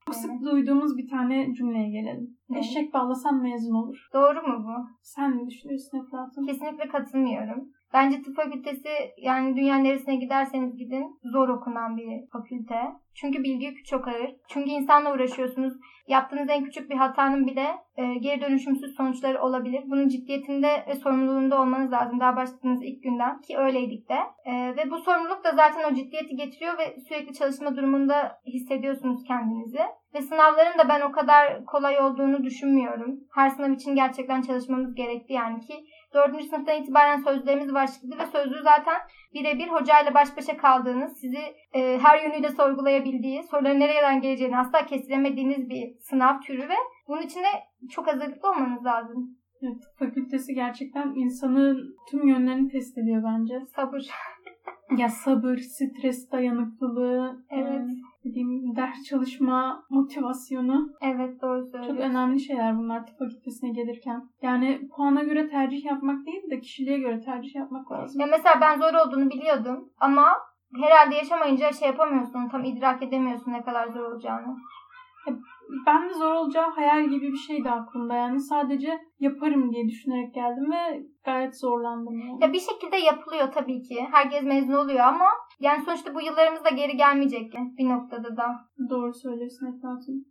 [0.08, 2.36] Çok sık duyduğumuz bir tane cümleye gelelim.
[2.48, 2.58] Ne?
[2.58, 4.08] Eşek bağlasan mezun olur.
[4.14, 4.88] Doğru mu bu?
[5.02, 6.46] Sen ne düşünüyorsun Eflatun?
[6.46, 7.68] Kesinlikle katılmıyorum.
[7.92, 8.88] Bence tıp fakültesi
[9.22, 12.74] yani dünyanın neresine giderseniz gidin zor okunan bir fakülte.
[13.14, 14.34] Çünkü bilgi yükü çok ağır.
[14.48, 15.74] Çünkü insanla uğraşıyorsunuz.
[16.08, 17.66] Yaptığınız en küçük bir hatanın bile
[17.96, 19.82] e, geri dönüşümsüz sonuçları olabilir.
[19.86, 22.20] Bunun ciddiyetinde ve sorumluluğunda olmanız lazım.
[22.20, 24.18] Daha başladığınız ilk günden ki öyleydik de.
[24.44, 29.80] E, ve bu sorumluluk da zaten o ciddiyeti getiriyor ve sürekli çalışma durumunda hissediyorsunuz kendinizi.
[30.14, 33.20] Ve sınavların da ben o kadar kolay olduğunu düşünmüyorum.
[33.34, 35.74] Her sınav için gerçekten çalışmamız gerekti yani ki
[36.14, 38.96] Dördüncü sınıftan itibaren sözlüğümüz başladı ve sözlüğü zaten
[39.34, 41.40] birebir hocayla baş başa kaldığınız, sizi
[41.72, 46.74] e, her yönüyle sorgulayabildiği, soruların nereden geleceğini asla kesilemediğiniz bir sınav türü ve
[47.08, 47.48] bunun için de
[47.90, 49.38] çok hazırlıklı olmanız lazım.
[49.62, 53.54] Evet, fakültesi gerçekten insanın tüm yönlerini test ediyor bence.
[53.66, 54.06] Sabır.
[54.96, 57.80] Ya sabır, stres dayanıklılığı, Evet.
[58.24, 60.88] e, dediğim ders çalışma, motivasyonu.
[61.00, 62.02] Evet doğru Çok söylüyorsun.
[62.10, 64.22] önemli şeyler bunlar tıp fakültesine gelirken.
[64.42, 68.20] Yani puana göre tercih yapmak değil de kişiliğe göre tercih yapmak lazım.
[68.20, 70.36] Ya mesela ben zor olduğunu biliyordum ama
[70.82, 74.56] herhalde yaşamayınca şey yapamıyorsun, tam idrak edemiyorsun ne kadar zor olacağını.
[75.86, 78.14] Ben de zor olacağı hayal gibi bir şeydi aklımda.
[78.14, 82.18] Yani sadece yaparım diye düşünerek geldim ve gayet zorlandım.
[82.18, 82.38] Yani.
[82.40, 84.06] Ya bir şekilde yapılıyor tabii ki.
[84.12, 85.26] Herkes mezun oluyor ama
[85.60, 88.46] yani sonuçta bu yıllarımız da geri gelmeyecek bir noktada da.
[88.90, 90.26] Doğru söylüyorsun Eflatun.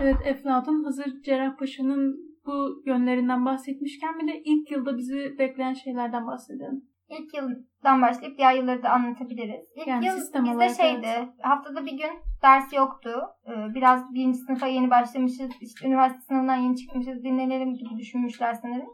[0.00, 6.82] Evet Eflatun hazır Cerrahpaşa'nın bu yönlerinden bahsetmişken bir de ilk yılda bizi bekleyen şeylerden bahsedelim.
[7.08, 9.66] İlk yıldan başlayıp diğer yılları da anlatabiliriz.
[9.76, 11.06] İlk Yani yıl sistem bizde şeydi.
[11.06, 11.28] evet.
[11.42, 12.10] Haftada bir gün
[12.42, 13.20] ders yoktu.
[13.46, 15.50] Ee, Biraz birinci sınıfa yeni başlamışız.
[15.60, 17.24] işte üniversite sınavından yeni çıkmışız.
[17.24, 18.88] Dinlenelim gibi düşünmüşler sanırım.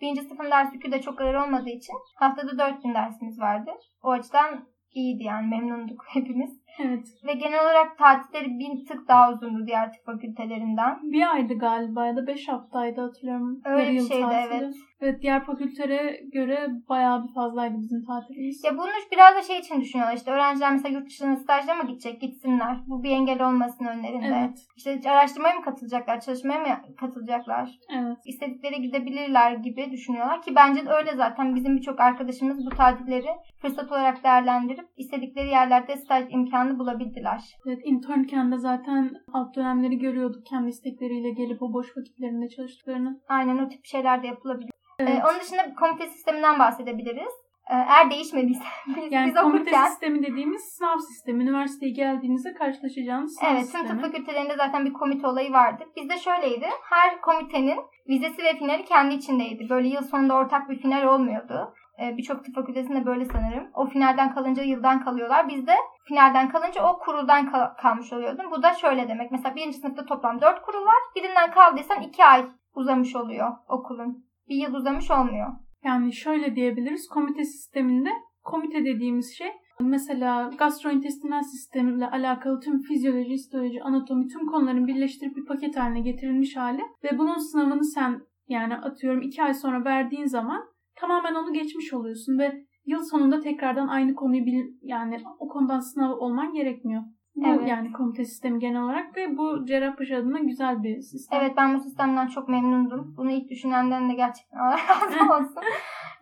[0.00, 3.70] Birinci sınıfın ders yükü de çok ağır olmadığı için haftada dört gün dersimiz vardı.
[4.02, 6.50] O açıdan iyiydi yani memnunduk hepimiz.
[6.78, 7.06] Evet.
[7.26, 10.98] Ve genel olarak tatilleri bir tık daha uzundu diğer tıp fakültelerinden.
[11.02, 13.60] Bir aydı galiba ya da beş haftaydı hatırlıyorum.
[13.64, 14.54] Öyle bir yıl şeydi, tatili.
[14.64, 14.74] evet.
[15.00, 18.64] Evet diğer fakültelere göre bayağı bir fazlaydı bizim tatilimiz.
[18.64, 22.20] Ya bunu biraz da şey için düşünüyorlar işte öğrenciler mesela yurt dışına stajla mı gidecek
[22.20, 22.76] gitsinler.
[22.86, 24.26] Bu bir engel olmasın önlerinde.
[24.26, 24.58] Evet.
[24.76, 26.66] İşte araştırmaya mı katılacaklar, çalışmaya mı
[27.00, 27.78] katılacaklar?
[27.90, 28.18] Evet.
[28.24, 33.92] İstedikleri gidebilirler gibi düşünüyorlar ki bence de öyle zaten bizim birçok arkadaşımız bu tatilleri fırsat
[33.92, 37.40] olarak değerlendirip istedikleri yerlerde staj imkanı bulabildiler.
[37.66, 43.20] Evet, internken de zaten alt dönemleri görüyorduk kendi istekleriyle gelip o boş vakitlerinde çalıştıklarını.
[43.28, 44.70] Aynen o tip şeyler de yapılabilir.
[44.98, 45.10] Evet.
[45.10, 47.32] Ee, onun dışında komite sisteminden bahsedebiliriz.
[47.70, 51.42] Ee, eğer değişmediyse biz, yani biz komite okurken sistemi dediğimiz sınav sistemi.
[51.44, 53.88] Üniversiteye geldiğinizde karşılaşacağınız sınav Evet, tüm sistemi.
[53.88, 55.84] tıp fakültelerinde zaten bir komite olayı vardı.
[55.96, 56.66] Bizde şöyleydi.
[56.90, 59.68] Her komitenin vizesi ve finali kendi içindeydi.
[59.70, 61.74] Böyle yıl sonunda ortak bir final olmuyordu.
[62.02, 63.70] Ee, Birçok tıp fakültesinde böyle sanırım.
[63.74, 65.48] O finalden kalınca yıldan kalıyorlar.
[65.48, 65.74] Bizde
[66.08, 68.50] finalden kalınca o kuruldan kal- kalmış oluyordun.
[68.50, 69.30] Bu da şöyle demek.
[69.30, 70.96] Mesela birinci sınıfta toplam 4 kurul var.
[71.16, 74.27] Birinden kaldıysan 2 ay uzamış oluyor okulun.
[74.48, 75.48] Bir yıl uzamış olmuyor.
[75.84, 77.08] Yani şöyle diyebiliriz.
[77.08, 78.10] Komite sisteminde
[78.44, 79.48] komite dediğimiz şey
[79.80, 86.56] mesela gastrointestinal sistemle alakalı tüm fizyoloji, histoloji, anatomi tüm konuların birleştirip bir paket haline getirilmiş
[86.56, 90.64] hali ve bunun sınavını sen yani atıyorum iki ay sonra verdiğin zaman
[90.96, 96.12] tamamen onu geçmiş oluyorsun ve yıl sonunda tekrardan aynı konuyu bil, yani o konudan sınav
[96.12, 97.02] olman gerekmiyor.
[97.46, 97.68] Evet.
[97.68, 101.40] yani komite sistemi genel olarak ve bu Cerrahpaşa adına güzel bir sistem.
[101.40, 103.14] Evet ben bu sistemden çok memnundum.
[103.16, 105.62] Bunu ilk düşünenden de gerçekten Allah razı olsun.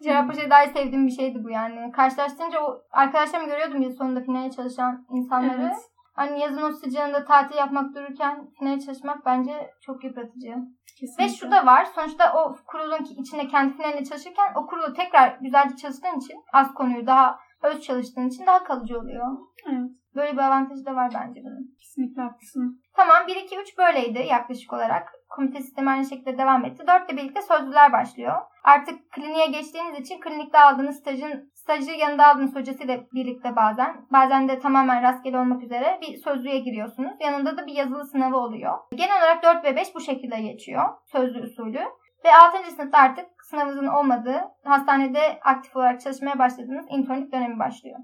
[0.03, 1.93] Cerrahpaşa'yı daha sevdiğim bir şeydi bu yani.
[1.93, 5.63] Karşılaştırınca o arkadaşlarımı görüyordum yıl sonunda finale çalışan insanları.
[5.63, 5.77] Evet.
[6.15, 10.55] Hani yazın o sıcağında tatil yapmak dururken finale çalışmak bence çok yıpratıcı.
[11.01, 11.25] Kesinlikle.
[11.25, 11.85] Ve şu da var.
[11.85, 16.75] Sonuçta o kurulun ki- içinde kendi finaline çalışırken o kurulu tekrar güzelce çalıştığın için az
[16.75, 19.27] konuyu daha öz çalıştığın için daha kalıcı oluyor.
[19.69, 21.77] Evet, Böyle bir avantajı da var bence bunun.
[21.81, 22.81] kesinlikle haklısın.
[22.97, 25.13] Tamam 1 2 3 böyleydi yaklaşık olarak.
[25.29, 26.87] Komite sistemi aynı şekilde devam etti.
[26.87, 28.37] 4 ile birlikte sözlüler başlıyor.
[28.65, 34.59] Artık kliniğe geçtiğiniz için klinikte aldığınız stajın stajı yanında aldığınız hocasıyla birlikte bazen bazen de
[34.59, 37.13] tamamen rastgele olmak üzere bir sözlüğe giriyorsunuz.
[37.21, 38.79] Yanında da bir yazılı sınavı oluyor.
[38.95, 40.85] Genel olarak 4 ve 5 bu şekilde geçiyor.
[41.13, 41.81] Sözlü usulü.
[42.25, 42.71] Ve 6.
[42.71, 47.99] sınıfta artık sınavınızın olmadığı, hastanede aktif olarak çalışmaya başladığınız internlük dönemi başlıyor.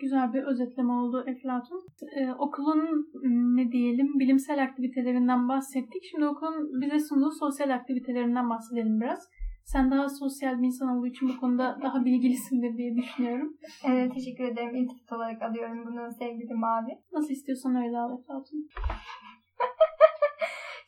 [0.00, 1.80] Güzel bir özetleme oldu Eflatun.
[2.16, 6.04] Ee, okulun m, ne diyelim bilimsel aktivitelerinden bahsettik.
[6.10, 9.28] Şimdi okulun bize sunduğu sosyal aktivitelerinden bahsedelim biraz.
[9.64, 13.56] Sen daha sosyal bir insan olduğu için bu konuda daha bilgilisindir diye düşünüyorum.
[13.88, 14.74] Ee, teşekkür ederim.
[14.74, 16.98] İltifat olarak alıyorum bunu sevgili Mavi.
[17.12, 18.68] Nasıl istiyorsan öyle al Eflatun.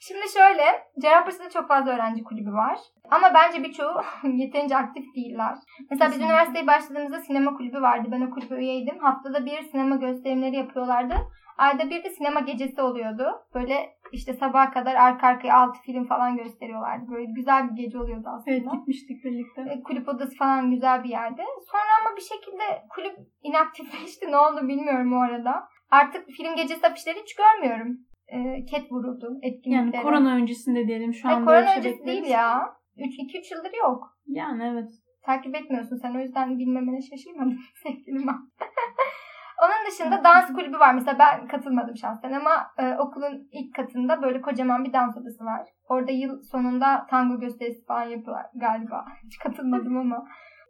[0.07, 0.65] Şimdi şöyle,
[1.03, 2.79] Cerrahpaşa'da çok fazla öğrenci kulübü var.
[3.11, 5.55] Ama bence birçoğu yeterince aktif değiller.
[5.91, 8.09] Mesela biz üniversiteye başladığımızda sinema kulübü vardı.
[8.13, 8.99] Ben o kulübe üyeydim.
[8.99, 11.15] Haftada bir sinema gösterimleri yapıyorlardı.
[11.59, 13.25] Ayda bir de sinema gecesi oluyordu.
[13.55, 17.11] Böyle işte sabaha kadar arka arkaya 6 film falan gösteriyorlardı.
[17.11, 18.57] Böyle güzel bir gece oluyordu aslında.
[18.57, 19.63] Evet gitmiştik birlikte.
[19.63, 21.43] E, kulüp odası falan güzel bir yerde.
[21.71, 24.27] Sonra ama bir şekilde kulüp inaktifleşti.
[24.33, 25.69] Ne oldu bilmiyorum o arada.
[25.91, 27.99] Artık film gecesi afişleri hiç görmüyorum.
[28.33, 29.97] E, ket vuruldu etkinliklere.
[29.97, 32.77] Yani korona öncesinde diyelim şu Ay, an korona öncesi değil ya.
[32.97, 34.19] 2-3 yıldır yok.
[34.27, 34.91] Yani evet.
[35.23, 38.27] Takip etmiyorsun sen o yüzden bilmemene şaşırmadım sevgilim.
[39.63, 40.95] Onun dışında dans kulübü var.
[40.95, 45.69] Mesela ben katılmadım şahsen ama e, okulun ilk katında böyle kocaman bir dans odası var.
[45.89, 49.05] Orada yıl sonunda tango gösterisi falan yapıyorlar galiba.
[49.25, 50.25] Hiç katılmadım ama.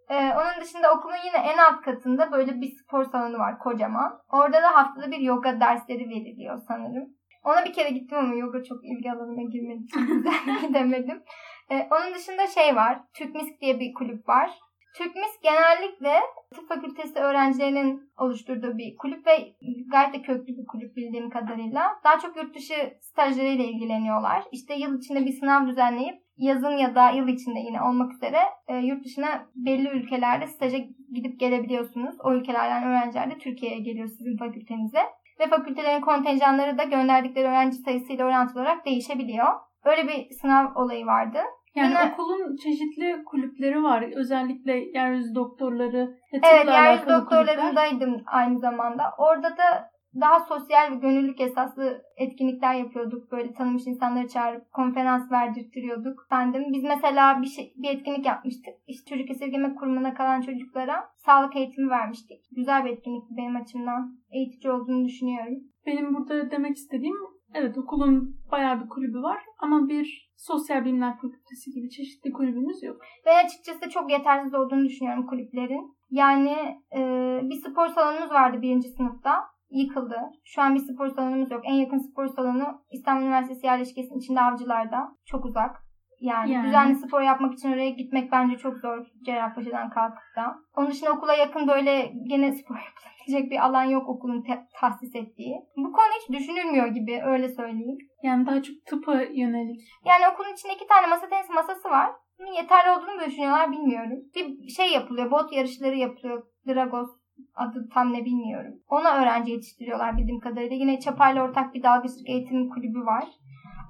[0.08, 4.18] E, onun dışında okulun yine en alt katında böyle bir spor salonu var kocaman.
[4.32, 7.08] Orada da haftada bir yoga dersleri veriliyor sanırım.
[7.44, 10.24] Ona bir kere gittim ama yoga çok ilgi alanıma girmediği için
[10.68, 11.22] gidemedim.
[11.70, 13.00] E, onun dışında şey var.
[13.14, 14.50] Türkmisk diye bir kulüp var.
[14.96, 16.20] Türkmisk genellikle
[16.54, 19.54] tıp fakültesi öğrencilerinin oluşturduğu bir kulüp ve
[19.92, 22.00] gayet de köklü bir kulüp bildiğim kadarıyla.
[22.04, 24.44] Daha çok yurt dışı stajlarıyla ilgileniyorlar.
[24.52, 28.76] İşte yıl içinde bir sınav düzenleyip yazın ya da yıl içinde yine olmak üzere e,
[28.76, 30.78] yurt dışına belli ülkelerde staja
[31.12, 32.14] gidip gelebiliyorsunuz.
[32.24, 35.00] O ülkelerden öğrenciler de Türkiye'ye geliyor sizin fakültenize.
[35.42, 39.46] Ve fakültelerin kontenjanları da gönderdikleri öğrenci sayısıyla orantılı olarak değişebiliyor.
[39.84, 41.38] Öyle bir sınav olayı vardı.
[41.74, 44.04] Yani Yine- okulun çeşitli kulüpleri var.
[44.16, 47.46] Özellikle yeryüzü doktorları Evet, yeryüzü alakalı kulüpler.
[47.46, 49.02] doktorlarındaydım aynı zamanda.
[49.18, 53.32] Orada da daha sosyal ve gönüllülük esaslı etkinlikler yapıyorduk.
[53.32, 56.26] Böyle tanımış insanları çağırıp konferans verdirtiyorduk.
[56.26, 58.74] Efendim, biz mesela bir, şey, bir etkinlik yapmıştık.
[58.86, 62.40] İşte çocuk esirgeme kurumuna kalan çocuklara sağlık eğitimi vermiştik.
[62.56, 64.18] Güzel bir etkinlikti benim açımdan.
[64.30, 65.54] Eğitici olduğunu düşünüyorum.
[65.86, 67.16] Benim burada demek istediğim
[67.54, 72.96] evet okulun bayağı bir kulübü var ama bir sosyal bilimler fakültesi gibi çeşitli kulübümüz yok.
[73.26, 75.94] Ve açıkçası çok yetersiz olduğunu düşünüyorum kulüplerin.
[76.10, 76.52] Yani
[76.96, 77.00] e,
[77.42, 79.51] bir spor salonumuz vardı birinci sınıfta.
[79.72, 80.16] Yıkıldı.
[80.44, 81.60] Şu an bir spor salonumuz yok.
[81.64, 85.16] En yakın spor salonu İstanbul Üniversitesi yerleşkesinin içinde Avcılar'da.
[85.26, 85.82] Çok uzak.
[86.20, 86.66] Yani, Yani.
[86.66, 90.54] düzenli spor yapmak için oraya gitmek bence çok zor Cerrahpaşa'dan kalkıp da.
[90.76, 95.54] Onun dışında okula yakın böyle gene spor yapılabilecek bir alan yok okulun te- tahsis ettiği.
[95.76, 97.98] Bu konu hiç düşünülmüyor gibi öyle söyleyeyim.
[98.22, 99.80] Yani daha çok tıpa yönelik.
[100.04, 102.10] Yani okulun içinde iki tane masa tenisi masası var.
[102.38, 104.18] Bunun yeterli olduğunu düşünüyorlar bilmiyorum.
[104.34, 106.42] Bir şey yapılıyor, bot yarışları yapılıyor.
[106.68, 107.08] Dragos
[107.54, 108.74] adı tam ne bilmiyorum.
[108.88, 110.76] Ona öğrenci yetiştiriyorlar bildiğim kadarıyla.
[110.76, 113.24] Yine Çapa'yla ortak bir dalgıçlık eğitim kulübü var.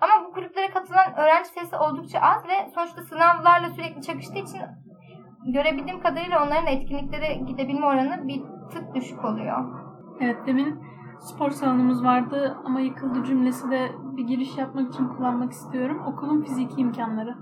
[0.00, 4.60] Ama bu kulüplere katılan öğrenci sayısı oldukça az ve sonuçta sınavlarla sürekli çakıştığı için
[5.46, 9.82] görebildiğim kadarıyla onların etkinliklere gidebilme oranı bir tık düşük oluyor.
[10.20, 10.80] Evet demin
[11.20, 16.02] spor salonumuz vardı ama yıkıldı cümlesi de bir giriş yapmak için kullanmak istiyorum.
[16.06, 17.34] Okulun fiziki imkanları.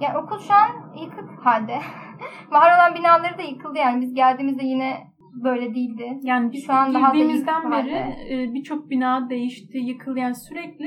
[0.00, 0.68] Yani okul şu an
[1.02, 1.78] yıkık halde.
[2.50, 6.18] Var olan binaları da yıkıldı yani biz geldiğimizde yine böyle değildi.
[6.22, 10.18] Yani biz Şu an daha girdiğimizden yıkık beri e, birçok bina değişti, yıkıldı.
[10.18, 10.86] Yani sürekli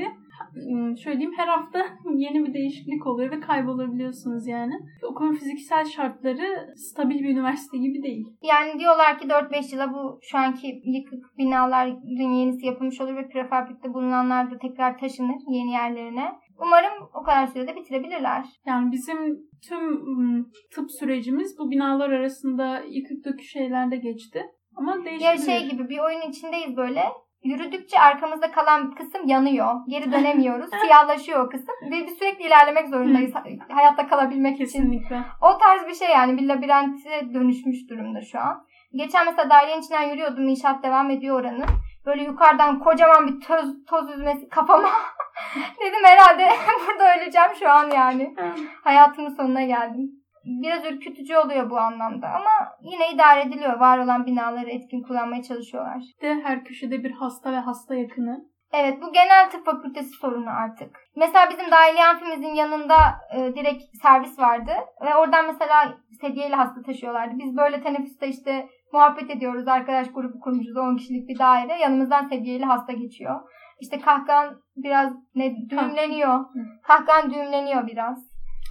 [0.56, 1.78] e, şöyle diyeyim her hafta
[2.16, 4.74] yeni bir değişiklik oluyor ve kaybolabiliyorsunuz yani.
[5.02, 8.26] Okulun fiziksel şartları stabil bir üniversite gibi değil.
[8.42, 12.00] Yani diyorlar ki 4-5 yıla bu şu anki yıkık binaların
[12.34, 16.32] yenisi yapılmış olur ve prefabrikte bulunanlar da tekrar taşınır yeni yerlerine.
[16.58, 18.44] Umarım o kadar sürede bitirebilirler.
[18.66, 19.18] Yani bizim
[19.68, 24.42] tüm m, tıp sürecimiz bu binalar arasında yıkık dökük şeylerde geçti.
[24.76, 25.44] Ama Ya değişebilir.
[25.46, 27.02] şey gibi bir oyun içindeyiz böyle.
[27.44, 29.74] Yürüdükçe arkamızda kalan kısım yanıyor.
[29.88, 30.70] Geri dönemiyoruz.
[30.84, 31.74] Siyahlaşıyor o kısım.
[31.90, 33.32] Ve biz sürekli ilerlemek zorundayız.
[33.68, 34.64] hayatta kalabilmek için.
[34.64, 35.22] Kesinlikle.
[35.42, 36.38] O tarz bir şey yani.
[36.38, 38.64] Bir labirente dönüşmüş durumda şu an.
[38.94, 40.48] Geçen mesela dairenin içinden yürüyordum.
[40.48, 41.64] İnşaat devam ediyor oranın.
[42.06, 44.88] Böyle yukarıdan kocaman bir toz, toz üzmesi kafama.
[45.80, 46.48] Dedim herhalde
[46.86, 48.34] burada öleceğim şu an yani.
[48.84, 50.10] Hayatımın sonuna geldim.
[50.44, 53.80] Biraz ürkütücü oluyor bu anlamda ama yine idare ediliyor.
[53.80, 56.02] Var olan binaları etkin kullanmaya çalışıyorlar.
[56.22, 58.44] De her köşede bir hasta ve hasta yakını.
[58.72, 60.96] Evet bu genel tıp fakültesi sorunu artık.
[61.16, 62.96] Mesela bizim dahiliye amfimizin yanında
[63.36, 64.72] e, direkt servis vardı.
[65.04, 67.34] Ve oradan mesela sedyeyle hasta taşıyorlardı.
[67.38, 69.68] Biz böyle teneffüste işte muhabbet ediyoruz.
[69.68, 71.78] Arkadaş grubu kurmuşuz 10 kişilik bir daire.
[71.80, 73.40] Yanımızdan sedyeyle hasta geçiyor.
[73.80, 76.44] İşte kahkahan biraz ne düğümleniyor.
[76.82, 78.18] Kahkahan düğümleniyor biraz.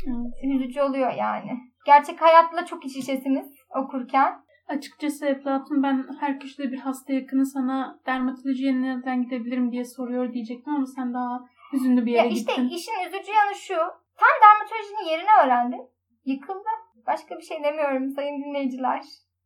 [0.08, 0.56] Evet.
[0.56, 1.52] Üzücü oluyor yani.
[1.86, 4.45] Gerçek hayatla çok iç içesiniz okurken.
[4.68, 10.76] Açıkçası Eflatun ben her köşede bir hasta yakını sana dermatolojiye nereden gidebilirim diye soruyor diyecektim
[10.76, 12.68] ama sen daha hüzünlü bir Ya yere işte gittin.
[12.76, 13.76] işin üzücü yanı şu.
[14.18, 15.80] Tam dermatolojinin yerini öğrendim.
[16.26, 16.70] Yıkıldı.
[17.08, 19.02] Başka bir şey demiyorum sayın dinleyiciler.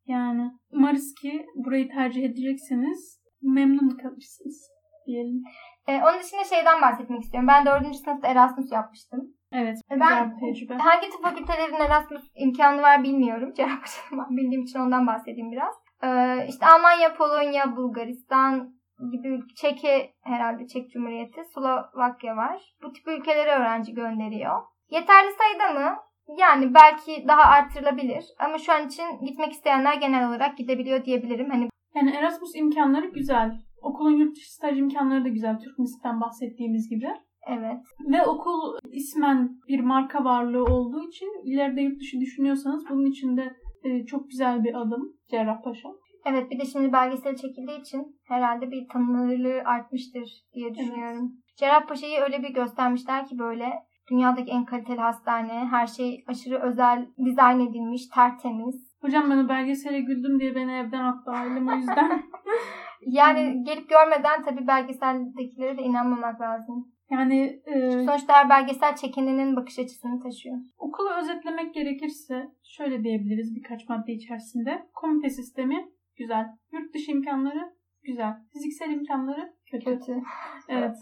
[0.08, 4.70] Yani umarız ki burayı tercih edecekseniz memnun kalırsınız
[5.08, 5.44] diyelim.
[5.90, 7.48] Ee, onun dışında şeyden bahsetmek istiyorum.
[7.48, 7.96] Ben 4.
[7.96, 9.20] sınıfta Erasmus yapmıştım.
[9.52, 10.74] Evet E ben- tecrübe.
[10.74, 13.54] Hangi tıp fakültelerinin Erasmus imkanı var bilmiyorum.
[13.58, 15.74] Cerrahpaşa'da bildiğim için ondan bahsedeyim biraz.
[16.04, 18.74] Ee, işte Almanya, Polonya, Bulgaristan
[19.12, 22.62] gibi ülke, Çekya herhalde Çek Cumhuriyeti, Slovakya var.
[22.84, 24.62] Bu tip ülkelere öğrenci gönderiyor.
[24.90, 25.96] Yeterli sayıda mı?
[26.38, 28.26] Yani belki daha artırılabilir.
[28.40, 31.50] Ama şu an için gitmek isteyenler genel olarak gidebiliyor diyebilirim.
[31.50, 33.52] Hani Yani Erasmus imkanları güzel.
[33.82, 35.60] Okulun yurt dışı staj imkanları da güzel.
[35.60, 37.08] Türk Müzik'ten bahsettiğimiz gibi.
[37.48, 37.82] evet.
[38.12, 43.56] Ve okul ismen bir marka varlığı olduğu için ileride yurt dışı düşünüyorsanız bunun için de
[43.84, 45.90] e, çok güzel bir adım Cerrahpaşa.
[46.26, 51.32] Evet bir de şimdi belgesel çekildiği için herhalde bir tanınırlığı artmıştır diye düşünüyorum.
[51.60, 53.66] Cerrahpaşa'yı öyle bir göstermişler ki böyle
[54.12, 55.68] dünyadaki en kaliteli hastane.
[55.72, 58.90] Her şey aşırı özel dizayn edilmiş, tertemiz.
[59.02, 62.24] Hocam ben o belgesele güldüm diye beni evden attı ailem o yüzden.
[63.02, 66.92] Yani gelip görmeden tabii belgeseldekilere de inanmamak lazım.
[67.10, 70.58] yani e, Sonuçta her belgesel çekeninin bakış açısını taşıyor.
[70.78, 74.88] okulu özetlemek gerekirse şöyle diyebiliriz birkaç madde içerisinde.
[74.94, 76.46] Komite sistemi güzel.
[76.72, 78.34] Yurt dışı imkanları güzel.
[78.54, 79.86] Fiziksel imkanları kötü.
[79.86, 80.14] Kötü.
[80.70, 80.96] Evet.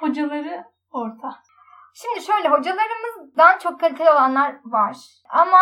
[0.00, 1.30] Hocaları orta.
[1.94, 4.96] Şimdi şöyle hocalarımızdan çok kaliteli olanlar var.
[5.30, 5.58] Ama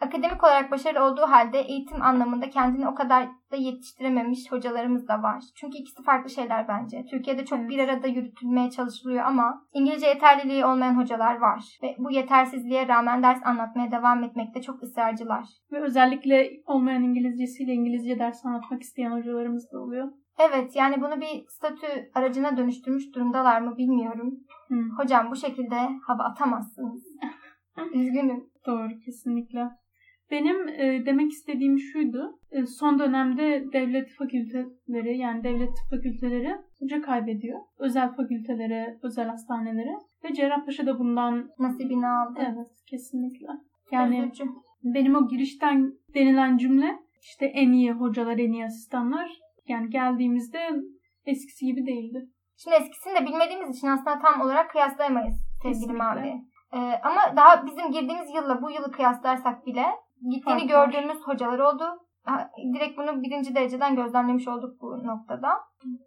[0.00, 5.44] akademik olarak başarılı olduğu halde eğitim anlamında kendini o kadar da yetiştirememiş hocalarımız da var.
[5.56, 7.04] Çünkü ikisi farklı şeyler bence.
[7.10, 7.70] Türkiye'de çok Evet.
[7.70, 11.64] bir arada yürütülmeye çalışılıyor ama İngilizce yeterliliği olmayan hocalar var.
[11.82, 15.44] Ve bu yetersizliğe rağmen ders anlatmaya devam etmekte çok ısrarcılar.
[15.72, 20.08] Ve özellikle olmayan İngilizcesiyle İngilizce ders anlatmak isteyen hocalarımız da oluyor.
[20.38, 24.34] Evet yani bunu bir statü aracına dönüştürmüş durumdalar mı bilmiyorum.
[24.68, 24.90] Hmm.
[24.98, 27.04] Hocam bu şekilde hava atamazsınız.
[27.94, 28.44] Üzgünüm.
[28.66, 29.70] Doğru kesinlikle.
[30.30, 32.38] Benim e, demek istediğim şuydu.
[32.50, 37.60] E, son dönemde devlet fakülteleri yani devlet tıp fakülteleri hoca kaybediyor.
[37.78, 42.38] Özel fakültelere, özel hastanelere ve Cerrahpaşa da bundan Nasibini aldı.
[42.52, 43.46] evet kesinlikle.
[43.92, 44.44] Yani Üzücü.
[44.84, 49.30] benim o girişten denilen cümle işte en iyi hocalar, en iyi asistanlar.
[49.68, 50.58] Yani geldiğimizde
[51.26, 52.28] eskisi gibi değildi.
[52.56, 55.92] Şimdi eskisini de bilmediğimiz için aslında tam olarak kıyaslayamayız sevgili.
[55.92, 56.34] Mavi.
[56.72, 59.84] Ee, ama daha bizim girdiğimiz yılla bu yılı kıyaslarsak bile
[60.30, 60.86] gittiğini Fark var.
[60.86, 61.84] gördüğümüz hocalar oldu.
[62.74, 65.48] Direkt bunu birinci dereceden gözlemlemiş olduk bu noktada.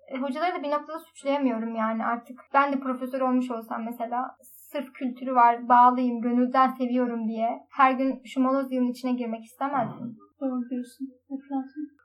[0.08, 2.40] E, hocaları da bir noktada suçlayamıyorum yani artık.
[2.54, 4.36] Ben de profesör olmuş olsam mesela
[4.72, 10.18] sırf kültürü var, bağlıyım, gönülden seviyorum diye her gün şu moloz yılın içine girmek istemezdim.
[10.42, 11.08] Doğru diyorsun.
[11.26, 12.01] Eflatun.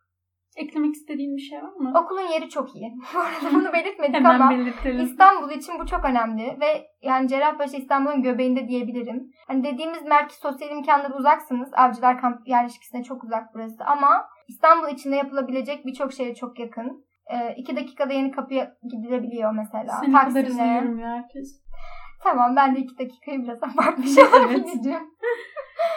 [0.56, 1.92] Eklemek istediğin bir şey var mı?
[2.04, 2.92] Okulun yeri çok iyi.
[3.14, 5.04] Bu arada bunu belirtmedik Hemen ama belirtelim.
[5.04, 9.30] İstanbul için bu çok önemli ve yani Cerrahpaşa İstanbul'un göbeğinde diyebilirim.
[9.48, 11.70] Hani dediğimiz merkez sosyal imkanları uzaksınız.
[11.72, 17.06] Avcılar kamp yerleşkesine çok uzak burası ama İstanbul içinde yapılabilecek birçok şeye çok yakın.
[17.32, 20.00] Ee, iki dakikada yeni kapıya gidilebiliyor mesela.
[20.00, 20.74] Kadar hızlı Taksim'e.
[20.74, 21.62] yürümüyor herkes.
[22.26, 25.02] Tamam ben de iki dakikayı biraz abartmış olabileceğim.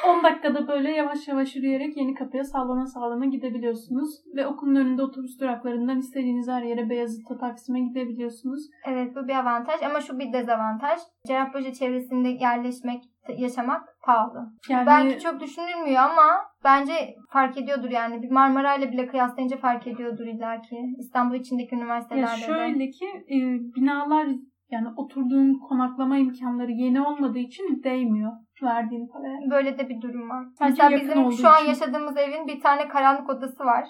[0.07, 4.09] 10 dakikada böyle yavaş yavaş yürüyerek yeni kapıya sallana sallana gidebiliyorsunuz.
[4.35, 8.61] Ve okulun önünde otobüs duraklarından istediğiniz her yere Beyazıt'a, Taksim'e gidebiliyorsunuz.
[8.85, 10.99] Evet bu bir avantaj ama şu bir dezavantaj.
[11.27, 13.03] Cerrahpaşa çevresinde yerleşmek,
[13.37, 14.51] yaşamak pahalı.
[14.69, 16.23] Yani Belki çok düşünülmüyor ama
[16.63, 18.21] bence fark ediyordur yani.
[18.21, 20.77] Bir Marmara ile bile kıyaslayınca fark ediyordur illaki.
[20.99, 22.45] İstanbul içindeki ya üniversitelerde de.
[22.45, 23.37] şöyle ki e,
[23.75, 24.27] binalar
[24.71, 28.31] yani oturduğun konaklama imkanları yeni olmadığı için değmiyor
[28.63, 29.51] verdiğin paraya.
[29.51, 30.45] Böyle de bir durum var.
[30.59, 31.67] Sadece Mesela bizim şu an için.
[31.67, 33.85] yaşadığımız evin bir tane karanlık odası var.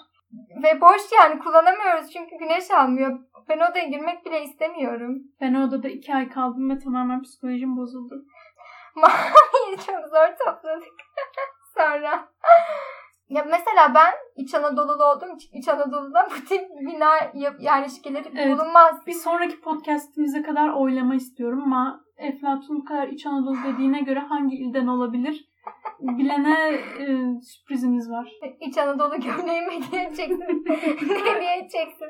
[0.62, 3.18] Ve boş yani kullanamıyoruz çünkü güneş almıyor.
[3.48, 5.18] Ben odaya girmek bile istemiyorum.
[5.40, 8.14] Ben odada iki ay kaldım ve tamamen psikolojim bozuldu.
[9.86, 10.94] Çok zor topladık.
[11.76, 12.28] Sonra.
[13.30, 17.10] Ya mesela ben İç Anadolu'lu olduğum için İç Anadolu'da bu tip bina
[17.60, 18.58] yerleşkeleri Evet.
[18.58, 19.06] bulunmaz.
[19.06, 24.56] Bir sonraki podcastimize kadar oylama istiyorum ama Eflatun bu kadar İç Anadolu dediğine göre hangi
[24.56, 25.50] ilden olabilir?
[26.00, 27.06] Bilene e,
[27.42, 28.32] sürprizimiz var.
[28.60, 30.16] İç Anadolu gömleğimi hediye ne
[31.34, 32.08] hediye edeceksin?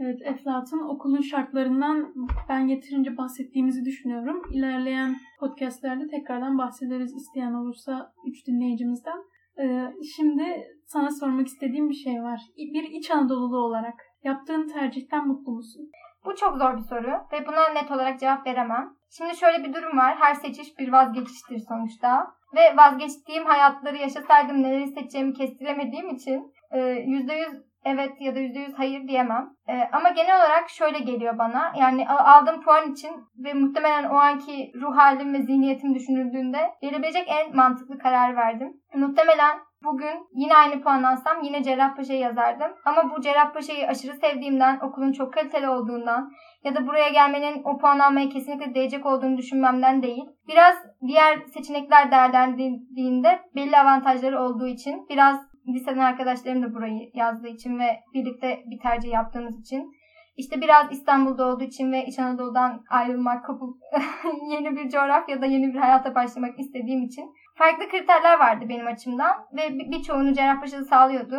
[0.00, 2.14] Evet Eflatun okulun şartlarından
[2.48, 4.42] ben yeterince bahsettiğimizi düşünüyorum.
[4.52, 9.18] İlerleyen podcastlerde tekrardan bahsederiz isteyen olursa üç dinleyicimizden.
[9.60, 12.40] Ee, şimdi sana sormak istediğim bir şey var.
[12.56, 13.94] Bir İç Anadolu'lu olarak
[14.24, 15.90] yaptığın tercihten mutlu musun?
[16.24, 18.94] Bu çok zor bir soru ve buna net olarak cevap veremem.
[19.10, 20.16] Şimdi şöyle bir durum var.
[20.16, 22.26] Her seçiş bir vazgeçiştir sonuçta.
[22.56, 29.08] Ve vazgeçtiğim hayatları yaşasaydım neleri seçeceğimi kestiremediğim için e, %100 evet ya da %100 hayır
[29.08, 29.50] diyemem.
[29.68, 31.72] E, ama genel olarak şöyle geliyor bana.
[31.76, 33.10] Yani aldığım puan için
[33.44, 38.72] ve muhtemelen o anki ruh halim ve zihniyetim düşünüldüğünde verilebilecek en mantıklı karar verdim.
[38.94, 42.72] Muhtemelen bugün yine aynı puan alsam yine Cerrahpaşa'yı yazardım.
[42.84, 46.30] Ama bu Cerrahpaşa'yı aşırı sevdiğimden, okulun çok kaliteli olduğundan
[46.64, 50.24] ya da buraya gelmenin o puan almaya kesinlikle değecek olduğunu düşünmemden değil.
[50.48, 57.78] Biraz diğer seçenekler değerlendirildiğinde belli avantajları olduğu için, biraz liseden arkadaşlarım da burayı yazdığı için
[57.78, 59.92] ve birlikte bir tercih yaptığımız için
[60.36, 63.76] işte biraz İstanbul'da olduğu için ve İç Anadolu'dan ayrılmak, kopup
[64.50, 69.78] yeni bir coğrafyada yeni bir hayata başlamak istediğim için farklı kriterler vardı benim açımdan ve
[69.78, 71.36] bir- birçoğunu Cerrahpaşa'da sağlıyordu.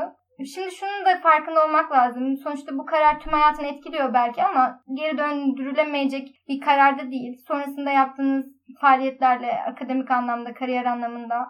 [0.54, 2.38] Şimdi şunun da farkında olmak lazım.
[2.38, 7.38] Sonuçta bu karar tüm hayatını etkiliyor belki ama geri döndürülemeyecek bir kararda değil.
[7.48, 8.46] Sonrasında yaptığınız
[8.82, 11.48] faaliyetlerle akademik anlamda, kariyer anlamında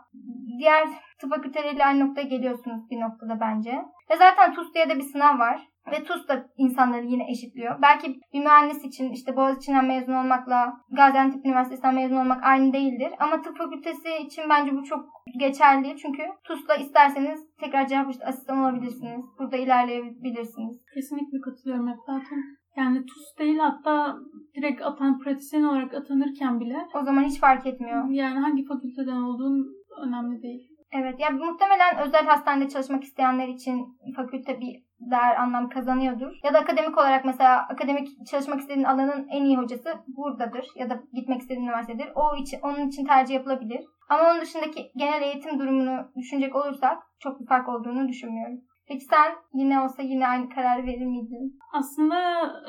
[0.59, 0.87] diğer
[1.21, 3.71] tıp fakülteleriyle aynı noktaya geliyorsunuz bir noktada bence.
[4.11, 5.67] Ve zaten TUS diye de bir sınav var.
[5.91, 7.81] Ve TUS da insanları yine eşitliyor.
[7.81, 13.11] Belki bir mühendis için işte Boğaziçi'nden mezun olmakla Gaziantep Üniversitesi'nden mezun olmak aynı değildir.
[13.19, 15.05] Ama tıp fakültesi için bence bu çok
[15.39, 15.95] geçerli.
[15.97, 19.25] Çünkü TUS'la isterseniz tekrar Cerrahpaşa'da asistan olabilirsiniz.
[19.39, 20.77] Burada ilerleyebilirsiniz.
[20.93, 22.43] Kesinlikle katılıyorum Eflatun.
[22.77, 24.15] Yani TUS değil hatta
[24.55, 28.09] direkt atan pratisyen olarak atanırken bile O zaman hiç fark etmiyor.
[28.09, 29.67] yani hangi fakülteden olduğun
[30.07, 30.78] önemli değil.
[30.91, 36.31] Evet ya muhtemelen özel hastanede çalışmak isteyenler için fakülte bir değer anlam kazanıyordur.
[36.43, 41.03] Ya da akademik olarak mesela akademik çalışmak istediğin alanın en iyi hocası buradadır ya da
[41.13, 42.09] gitmek istediğin üniversitedir.
[42.15, 43.85] O için onun için tercih yapılabilir.
[44.09, 48.59] Ama onun dışındaki genel eğitim durumunu düşünecek olursak çok bir fark olduğunu düşünmüyorum.
[48.89, 51.59] Peki sen yine olsa yine aynı kararı verir miydin?
[51.73, 52.17] Aslında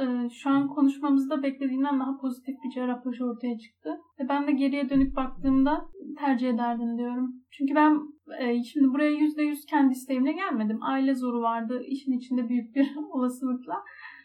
[0.02, 3.90] e, şu an konuşmamızda beklediğimden daha pozitif bir cerrahpaşa ortaya çıktı.
[4.20, 5.84] Ve ben de geriye dönüp baktığımda
[6.18, 7.32] tercih ederdim diyorum.
[7.50, 8.00] Çünkü ben
[8.38, 10.78] e, şimdi buraya %100 kendi isteğimle gelmedim.
[10.82, 13.74] Aile zoru vardı işin içinde büyük bir olasılıkla.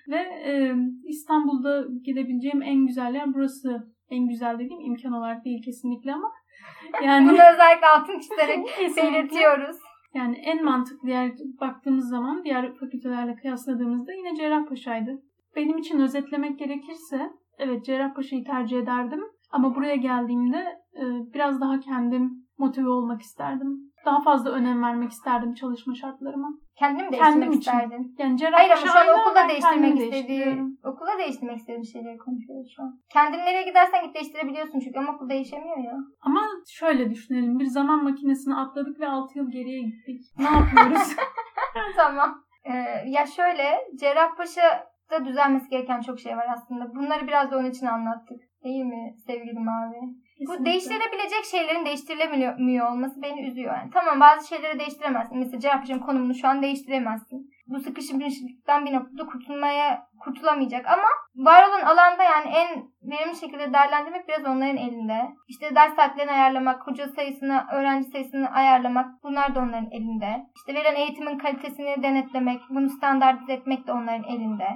[0.09, 3.87] Ve e, İstanbul'da gidebileceğim en güzel yer burası.
[4.09, 6.31] En güzel dediğim imkan olarak değil kesinlikle ama.
[7.03, 8.65] Yani Bunu özellikle altın çizerek
[8.97, 9.77] belirtiyoruz.
[10.15, 15.21] Yani en mantıklı yer baktığımız zaman diğer fakültelerle kıyasladığımızda yine Cerrahpaşa'ydı.
[15.55, 19.21] Benim için özetlemek gerekirse evet Cerrahpaşa'yı tercih ederdim.
[19.51, 20.57] Ama buraya geldiğimde
[20.97, 23.91] e, biraz daha kendim motive olmak isterdim.
[24.05, 26.49] Daha fazla önem vermek isterdim çalışma şartlarıma.
[26.79, 27.59] Kendini mi Kendim değiştirmek için.
[27.59, 28.15] isterdin?
[28.17, 32.99] Yani Hayır ama şu an okulda değiştirmek istediği, okulda değiştirmek istediği şeyleri konuşuyoruz şu an.
[33.13, 35.97] Kendin nereye gidersen git değiştirebiliyorsun çünkü ama okul değişemiyor ya.
[36.21, 37.59] Ama şöyle düşünelim.
[37.59, 40.21] Bir zaman makinesine atladık ve 6 yıl geriye gittik.
[40.37, 41.15] Ne yapıyoruz?
[41.95, 42.43] tamam.
[42.65, 42.73] Ee,
[43.07, 46.95] ya şöyle Cerrahpaşa'da düzelmesi gereken çok şey var aslında.
[46.95, 48.37] Bunları biraz da onun için anlattık.
[48.63, 50.01] Değil mi sevgili Mavi?
[50.39, 50.65] Bu Kesinlikle.
[50.65, 53.75] değiştirilebilecek şeylerin değiştirilemiyor olması beni üzüyor.
[53.75, 55.37] Yani tamam bazı şeyleri değiştiremezsin.
[55.37, 57.49] Mesela Cerrahpaşa'nın konumunu şu an değiştiremezsin.
[57.67, 62.69] Bu sıkışmışlıktan bir noktada kurtulmaya kurtulamayacak ama var olan alanda yani en
[63.11, 65.19] verimli şekilde değerlendirmek biraz onların elinde.
[65.47, 70.45] İşte ders saatlerini ayarlamak, hoca sayısını, öğrenci sayısını ayarlamak bunlar da onların elinde.
[70.55, 74.67] İşte verilen eğitimin kalitesini denetlemek, bunu standartize etmek de onların elinde.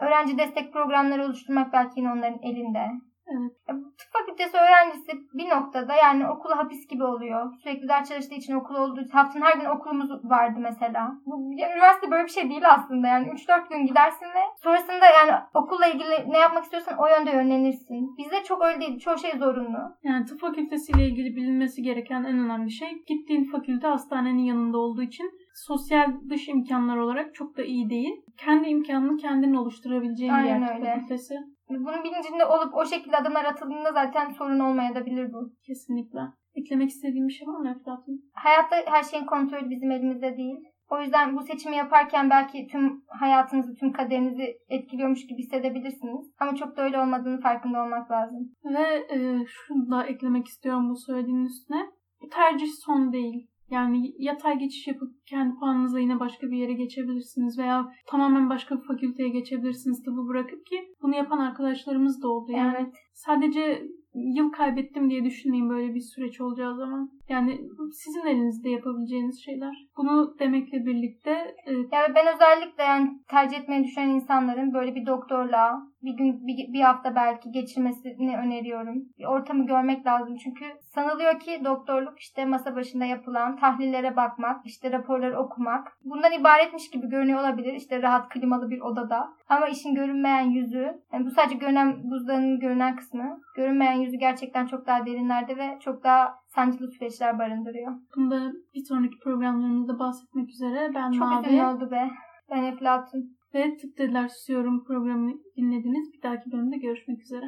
[0.00, 2.86] Öğrenci destek programları oluşturmak belki yine onların elinde.
[3.30, 3.52] Evet.
[3.68, 7.52] Bu Tıp fakültesi öğrencisi bir noktada yani okulu hapis gibi oluyor.
[7.62, 11.12] Sürekli ders çalıştığı için okul olduğu için haftanın her gün okulumuz vardı mesela.
[11.26, 15.86] Bu, üniversite böyle bir şey değil aslında yani 3-4 gün gidersin ve sonrasında yani okulla
[15.86, 18.16] ilgili ne yapmak istiyorsan o yönde yönlenirsin.
[18.18, 18.98] Bizde çok öyle değil.
[18.98, 19.78] Çoğu şey zorunlu.
[20.02, 25.30] Yani tıp fakültesiyle ilgili bilinmesi gereken en önemli şey gittiğin fakülte hastanenin yanında olduğu için
[25.54, 28.14] sosyal dış imkanlar olarak çok da iyi değil.
[28.36, 30.94] Kendi imkanını kendin oluşturabileceğin bir Aynen yer tıp öyle.
[30.94, 31.34] fakültesi.
[31.68, 35.52] Bunun bilincinde olup o şekilde adımlar atıldığında zaten sorun olmayabilir bu.
[35.66, 36.20] Kesinlikle.
[36.54, 38.20] Eklemek istediğim bir şey var mı Eflatun?
[38.32, 40.56] Hayatta her şeyin kontrolü bizim elimizde değil.
[40.90, 46.32] O yüzden bu seçimi yaparken belki tüm hayatınızı, tüm kaderinizi etkiliyormuş gibi hissedebilirsiniz.
[46.40, 48.50] Ama çok da öyle olmadığını farkında olmak lazım.
[48.64, 51.90] Ve e, şunu da eklemek istiyorum bu söylediğin üstüne.
[52.22, 53.48] Bu tercih son değil.
[53.70, 58.86] Yani yatay geçiş yapıp kendi puanınızla yine başka bir yere geçebilirsiniz veya tamamen başka bir
[58.86, 62.52] fakülteye geçebilirsiniz tıbbı bırakıp ki bunu yapan arkadaşlarımız da oldu.
[62.52, 62.94] Yani Evet.
[63.14, 67.17] sadece yıl kaybettim diye düşünmeyin böyle bir süreç olacağı zaman.
[67.28, 67.60] Yani
[67.92, 69.74] sizin elinizde yapabileceğiniz şeyler.
[69.96, 71.30] Bunu demekle birlikte
[71.66, 76.72] e, Yani ben özellikle yani tercih etmeyi düşünen insanların böyle bir doktorla bir gün bir,
[76.72, 78.94] bir hafta belki geçirmesini öneriyorum.
[79.18, 84.92] Bir ortamı görmek lazım çünkü sanılıyor ki doktorluk işte masa başında yapılan tahlillere bakmak, işte
[84.92, 85.92] raporları okumak.
[86.04, 89.28] Bundan ibaretmiş gibi görünüyor olabilir işte rahat klimalı bir odada.
[89.48, 93.40] Ama işin görünmeyen yüzü, yani bu sadece görünen buzdağının görünen kısmı.
[93.56, 97.92] Görünmeyen yüzü gerçekten çok daha derinlerde ve çok daha sancılı süreçler barındırıyor.
[98.16, 101.46] bunda bir sonraki programlarımızda bahsetmek üzere ben Çok Mavi.
[101.46, 102.10] üzünlü oldu be.
[102.50, 103.38] Ben Eflatun.
[103.54, 106.12] Ve Tıp Dediler Susuyorum programını dinlediniz.
[106.12, 107.46] Bir dahaki bölümde görüşmek üzere.